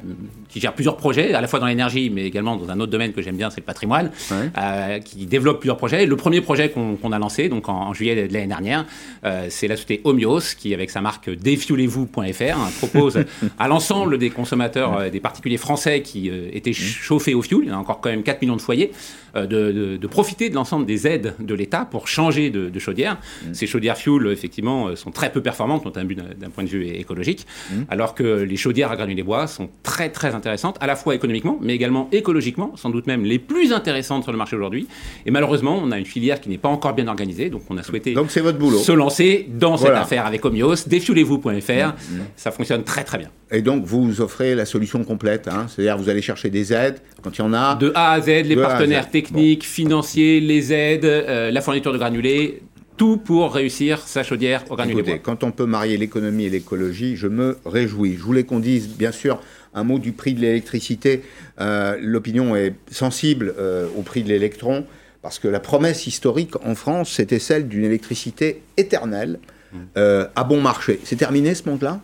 [0.49, 3.13] qui gère plusieurs projets, à la fois dans l'énergie, mais également dans un autre domaine
[3.13, 6.05] que j'aime bien, c'est le patrimoine, euh, qui développe plusieurs projets.
[6.05, 8.85] Le premier projet qu'on a lancé, donc en, juillet de l'année dernière,
[9.25, 13.19] euh, c'est la société Omios, qui, avec sa marque défuelez-vous.fr, hein, propose
[13.59, 17.71] à l'ensemble des consommateurs, euh, des particuliers français qui étaient chauffés au fioul, il y
[17.71, 18.91] a encore quand même 4 millions de foyers,
[19.35, 23.17] de, de, de, profiter de l'ensemble des aides de l'État pour changer de, de chaudière.
[23.49, 23.53] Mm.
[23.53, 27.75] Ces chaudières fuel, effectivement, sont très peu performantes, notamment d'un point de vue écologique, mm.
[27.89, 31.57] alors que les chaudières à granulés bois sont très très intéressantes, à la fois économiquement,
[31.61, 34.87] mais également écologiquement, sans doute même les plus intéressantes sur le marché aujourd'hui.
[35.25, 37.83] Et malheureusement, on a une filière qui n'est pas encore bien organisée, donc on a
[37.83, 38.77] souhaité donc votre boulot.
[38.77, 42.19] se lancer dans cette affaire avec Omios, défuelez-vous.fr, mm.
[42.35, 43.29] ça fonctionne très très bien.
[43.51, 45.67] Et donc vous offrez la solution complète, hein.
[45.67, 47.75] c'est-à-dire vous allez chercher des aides quand il y en a.
[47.75, 52.61] De A à Z, les partenaires techniques, financiers, les aides, euh, la fourniture de granulés,
[52.97, 57.15] tout pour réussir sa chaudière au granulé Écoutez, quand on peut marier l'économie et l'écologie,
[57.15, 58.15] je me réjouis.
[58.17, 59.39] Je voulais qu'on dise, bien sûr,
[59.73, 61.21] un mot du prix de l'électricité.
[61.61, 64.85] Euh, l'opinion est sensible euh, au prix de l'électron,
[65.21, 69.39] parce que la promesse historique en France, c'était celle d'une électricité éternelle,
[69.71, 69.77] mmh.
[69.97, 70.99] euh, à bon marché.
[71.03, 72.01] C'est terminé ce monde-là?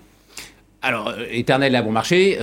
[0.84, 2.38] Alors, éternel à bon marché.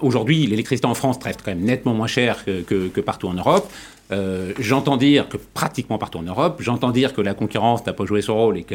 [0.00, 3.68] Aujourd'hui, l'électricité en France reste quand même nettement moins chère que, que, partout en Europe.
[4.12, 8.04] Euh, j'entends dire que pratiquement partout en Europe, j'entends dire que la concurrence n'a pas
[8.04, 8.74] joué son rôle et que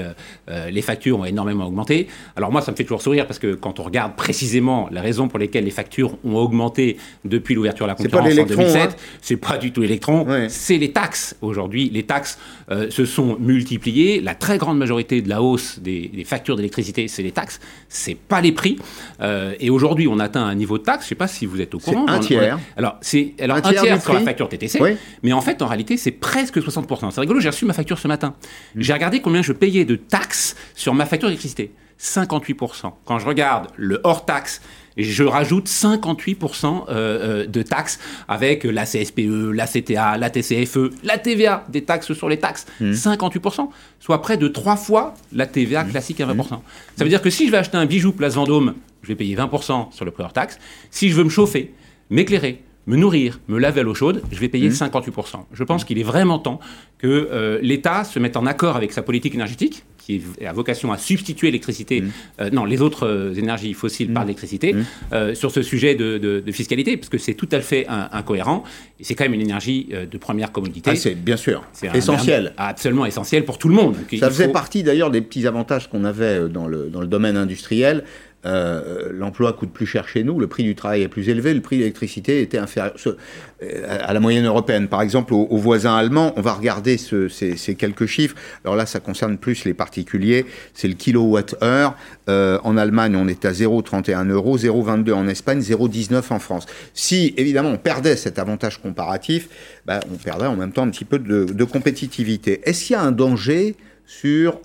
[0.49, 2.07] euh, les factures ont énormément augmenté.
[2.35, 5.27] Alors moi, ça me fait toujours sourire parce que quand on regarde précisément les raisons
[5.27, 8.95] pour lesquelles les factures ont augmenté depuis l'ouverture de la concurrence en l'électron, 2007, hein.
[9.21, 10.47] c'est pas du tout l'électron, Ouais.
[10.49, 11.35] c'est les taxes.
[11.41, 12.39] Aujourd'hui, les taxes
[12.71, 14.21] euh, se sont multipliées.
[14.21, 18.15] La très grande majorité de la hausse des, des factures d'électricité, c'est les taxes, c'est
[18.15, 18.77] pas les prix.
[19.21, 21.75] Euh, et aujourd'hui, on atteint un niveau de taxe, je sais pas si vous êtes
[21.75, 22.05] au courant.
[22.07, 22.57] un on- on- tiers.
[22.77, 24.91] alors, c'est alors Un un tiers sur la facture TTC, Oui.
[25.23, 27.11] Mais en fait, en réalité, c'est presque 60%.
[27.11, 28.35] C'est rigolo, j'ai reçu ma facture ce matin.
[28.75, 28.81] Mm.
[28.81, 31.71] J'ai regardé combien je payais de taxes sur ma facture d'électricité.
[32.01, 32.93] 58%.
[33.05, 34.61] Quand je regarde le hors taxe,
[34.97, 41.17] je rajoute 58% euh, euh, de taxes avec la CSPE, la CTA, la TCFE, la
[41.17, 42.65] TVA, des taxes sur les taxes.
[42.79, 42.91] Mm.
[42.91, 46.47] 58%, soit près de trois fois la TVA classique à 20%.
[46.47, 49.35] Ça veut dire que si je vais acheter un bijou place Vendôme, je vais payer
[49.35, 50.57] 20% sur le prix hors taxe.
[50.91, 51.73] Si je veux me chauffer,
[52.09, 54.49] m'éclairer, me nourrir, me laver à l'eau chaude, je vais Mmh.
[54.49, 55.45] payer 58%.
[55.53, 56.59] Je pense qu'il est vraiment temps
[56.97, 60.97] que euh, l'État se mette en accord avec sa politique énergétique, qui a vocation à
[60.97, 62.07] substituer l'électricité, Mmh.
[62.41, 64.75] euh, non, les autres euh, énergies fossiles par l'électricité,
[65.13, 68.09] euh, sur ce sujet de, de- de fiscalité, parce que c'est tout à fait in-
[68.11, 68.63] incohérent,
[68.99, 70.89] et c'est quand même une énergie de première commodité.
[70.91, 71.63] Ah, c'est bien sûr
[71.93, 72.53] essentiel.
[72.57, 73.93] un- absolument essentiel pour tout le monde.
[73.95, 77.07] Donc, Ça faisait faut- partie d'ailleurs des petits avantages qu'on avait dans le, dans le
[77.07, 78.03] domaine industriel.
[78.45, 81.61] Euh, L'emploi coûte plus cher chez nous, le prix du travail est plus élevé, le
[81.61, 84.87] prix de l'électricité était inférieur euh, à la moyenne européenne.
[84.87, 88.35] Par exemple, aux, voisins allemands, on va regarder ce- ces, quelques chiffres.
[88.63, 90.45] Alors là, ça concerne plus les particuliers.
[90.73, 91.95] C'est le kilowatt-heure.
[92.29, 96.65] Euh, en Allemagne, on est à 0,31 euros, 0,22 en Espagne, 0,19 en France.
[96.93, 99.49] Si, évidemment, on perdait cet avantage comparatif,
[99.85, 102.61] bah, on perdrait en même temps un petit peu de, compétitivité.
[102.63, 103.75] Est-ce qu'il y a un danger
[104.05, 104.59] sur...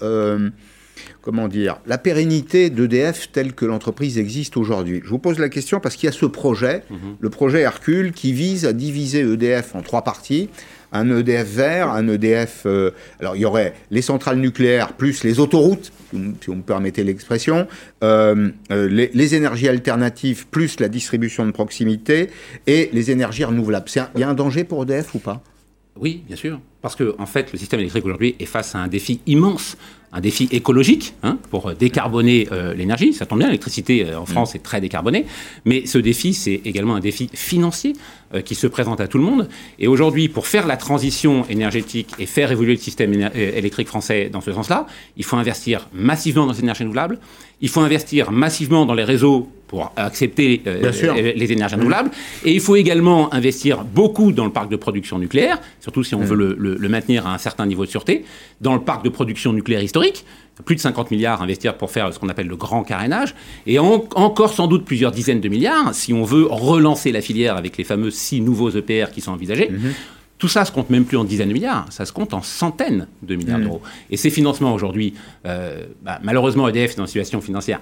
[1.22, 5.00] comment dire, la pérennité d'EDF telle que l'entreprise existe aujourd'hui.
[5.04, 6.82] Je vous pose la question parce qu'il y a ce projet,
[7.20, 10.48] le projet Hercule, qui vise à diviser EDF en trois parties.
[10.92, 12.62] Un EDF vert, un EDF...
[12.66, 16.16] euh, alors, il y aurait les centrales nucléaires plus les autoroutes, si
[16.46, 17.66] vous- me permettez l'expression,
[18.04, 22.30] euh, euh, les, les énergies alternatives plus la distribution de proximité
[22.68, 23.86] et les énergies renouvelables.
[23.96, 25.42] Un- Il y a un danger pour EDF ou pas?
[25.98, 26.60] Oui, bien sûr.
[26.80, 29.76] Parce que, en fait, le système électrique aujourd'hui est face à un défi immense,
[30.14, 33.12] un défi écologique hein, pour décarboner euh, l'énergie.
[33.12, 35.26] Ça tombe bien, l'électricité euh, en France est très décarbonée.
[35.64, 37.94] Mais ce défi, c'est également un défi financier
[38.42, 39.48] qui se présente à tout le monde.
[39.78, 44.28] Et aujourd'hui, pour faire la transition énergétique et faire évoluer le système euh, électrique français
[44.32, 47.18] dans ce sens-là, il faut investir massivement dans les énergies renouvelables.
[47.60, 50.82] Il faut investir massivement dans les réseaux pour accepter euh,
[51.16, 52.10] euh, les énergies renouvelables.
[52.44, 56.20] Et il faut également investir beaucoup dans le parc de production nucléaire, surtout si on
[56.20, 58.24] veut le, le- le maintenir à un certain niveau de sûreté,
[58.60, 60.24] dans le parc de production nucléaire historique,
[60.64, 63.34] plus de 50 milliards à investir pour faire ce qu'on appelle le grand carénage,
[63.66, 67.56] et en- encore sans doute plusieurs dizaines de milliards si on veut relancer la filière
[67.56, 69.70] avec les fameux six nouveaux EPR qui sont envisagés.
[70.38, 73.06] Tout ça se compte même plus en dizaines de milliards, ça se compte en centaines
[73.22, 73.82] de milliards d'euros.
[74.10, 75.14] Et ces financements aujourd'hui,
[75.46, 77.80] euh, bah, malheureusement EDF est dans une situation financière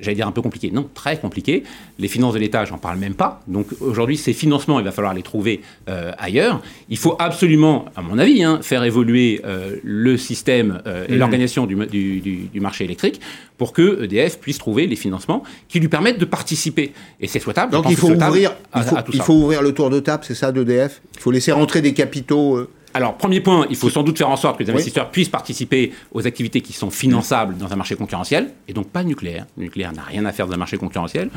[0.00, 0.70] j'allais dire un peu compliqué.
[0.70, 1.62] Non, très compliqué.
[1.98, 3.40] Les finances de l'État, j'en parle même pas.
[3.48, 6.60] Donc aujourd'hui, ces financements, il va falloir les trouver euh, ailleurs.
[6.88, 11.66] Il faut absolument, à mon avis, hein, faire évoluer euh, le système euh, et l'organisation
[11.66, 13.20] du, du- du- du marché électrique
[13.56, 16.92] pour que EDF puisse trouver les financements qui lui permettent de participer.
[17.20, 17.72] Et c'est souhaitable.
[17.72, 19.24] Donc il faut, ouvrir, à- il, faut, à tout il ça.
[19.24, 22.68] faut ouvrir le tour de table, c'est ça d'EDF Il faut laisser rentrer des capitaux
[22.98, 24.72] Alors, premier point, il faut sans doute faire en sorte que les Oui.
[24.72, 29.04] investisseurs puissent participer aux activités qui sont finançables dans un marché concurrentiel, et donc pas
[29.04, 29.46] nucléaire.
[29.56, 31.30] Le nucléaire n'a rien à faire dans un marché concurrentiel.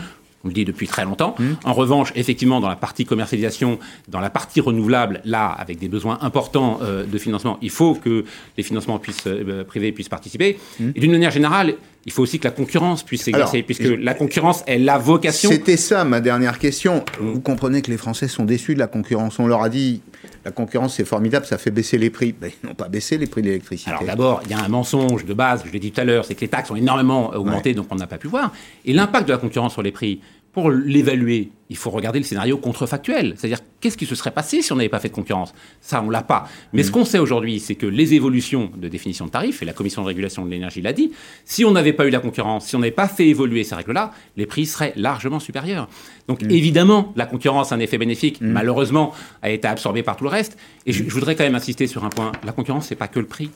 [0.44, 1.36] On le dit depuis très longtemps.
[1.64, 6.18] En revanche, effectivement, dans la partie commercialisation, dans la partie renouvelable, là, avec des besoins
[6.22, 8.26] importants euh, de financement, il faut que
[8.58, 10.58] les financements puissent, euh, privés puissent participer.
[10.96, 11.76] Et d'une manière générale,
[12.08, 15.52] il faut aussi que la concurrence puisse s'exercer, puisque je- la concurrence est la vocation.
[15.52, 17.06] C'était ça ma dernière question.
[17.20, 19.38] Vous comprenez que les Français sont déçus de la concurrence.
[19.38, 20.02] On leur a dit
[20.44, 22.34] la concurrence c'est formidable, ça fait baisser les prix.
[22.34, 23.92] Ben, ils n'ont pas baissé les prix de l'électricité.
[23.92, 26.26] Alors d'abord, il y a un mensonge de base, je l'ai dit tout à l'heure,
[26.26, 28.52] c'est que les taxes ont énormément augmenté, donc on n'a pas pu voir.
[28.86, 30.22] Et l'impact de la concurrence sur les prix,
[30.54, 33.36] pour l'évaluer, il faut regarder le scénario contrefactuel.
[33.38, 35.54] C'est-à-dire, qu'est-ce qui se serait passé si on n'avait pas fait de concurrence?
[35.80, 36.50] Ça, on l'a pas.
[36.74, 39.72] Mais ce qu'on sait aujourd'hui, c'est que les évolutions de définition de tarifs, et la
[39.72, 41.14] Commission de régulation de l'énergie l'a dit,
[41.46, 44.12] si on n'avait pas eu la concurrence, si on n'avait pas fait évoluer ces règles-là,
[44.36, 45.88] les prix seraient largement supérieurs.
[46.28, 50.30] Donc évidemment, la concurrence a un effet bénéfique, malheureusement, a été absorbée par tout le
[50.30, 50.58] reste.
[50.86, 52.34] Et je, je voudrais quand même insister sur un point.
[52.44, 53.50] La concurrence, c'est pas que le prix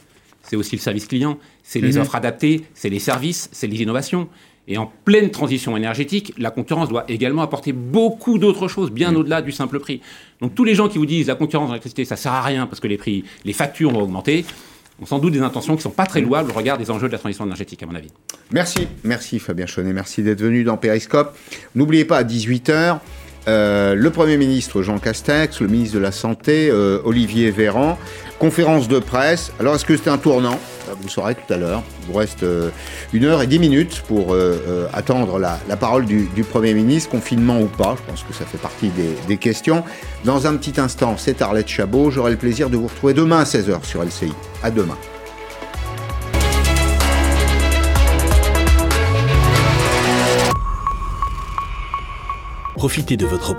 [0.47, 4.29] c'est aussi le service client, c'est les offres adaptées, c'est les services, c'est les innovations.
[4.67, 9.41] Et en pleine transition énergétique, la concurrence doit également apporter beaucoup d'autres choses, bien au-delà
[9.41, 10.01] du simple prix.
[10.41, 12.65] Donc tous les gens qui vous disent la concurrence dans l'électricité, ça sert à rien
[12.65, 14.43] parce que les prix, les factures ont augmenté,
[15.01, 17.07] ont sans doute des intentions qui ne sont pas très louables au regard des enjeux
[17.07, 18.09] de la transition énergétique, à mon avis.
[18.51, 21.37] Merci, merci Fabien Chaunet, merci d'être venu dans Périscope.
[21.75, 22.99] N'oubliez pas à 18h,
[23.47, 27.99] euh, le Premier ministre Jean Castex, le ministre de la Santé euh, Olivier Véran.
[28.39, 29.51] Conférence de presse.
[29.59, 30.59] Alors, est-ce que c'est un tournant?
[31.01, 31.83] Vous saurez tout à l'heure.
[32.01, 32.69] Il vous reste euh,
[33.13, 37.59] une heure et dix minutes pour euh, euh, attendre la, parole du, Premier ministre, confinement
[37.59, 37.95] ou pas.
[37.97, 39.83] Je pense que ça fait partie des, des questions.
[40.23, 42.11] Dans un petit instant, c'est Arlette Chabot.
[42.11, 44.33] J'aurai le plaisir de vous retrouver demain à 16h sur LCI.
[44.63, 44.97] À demain.
[52.75, 53.53] Profitez de votre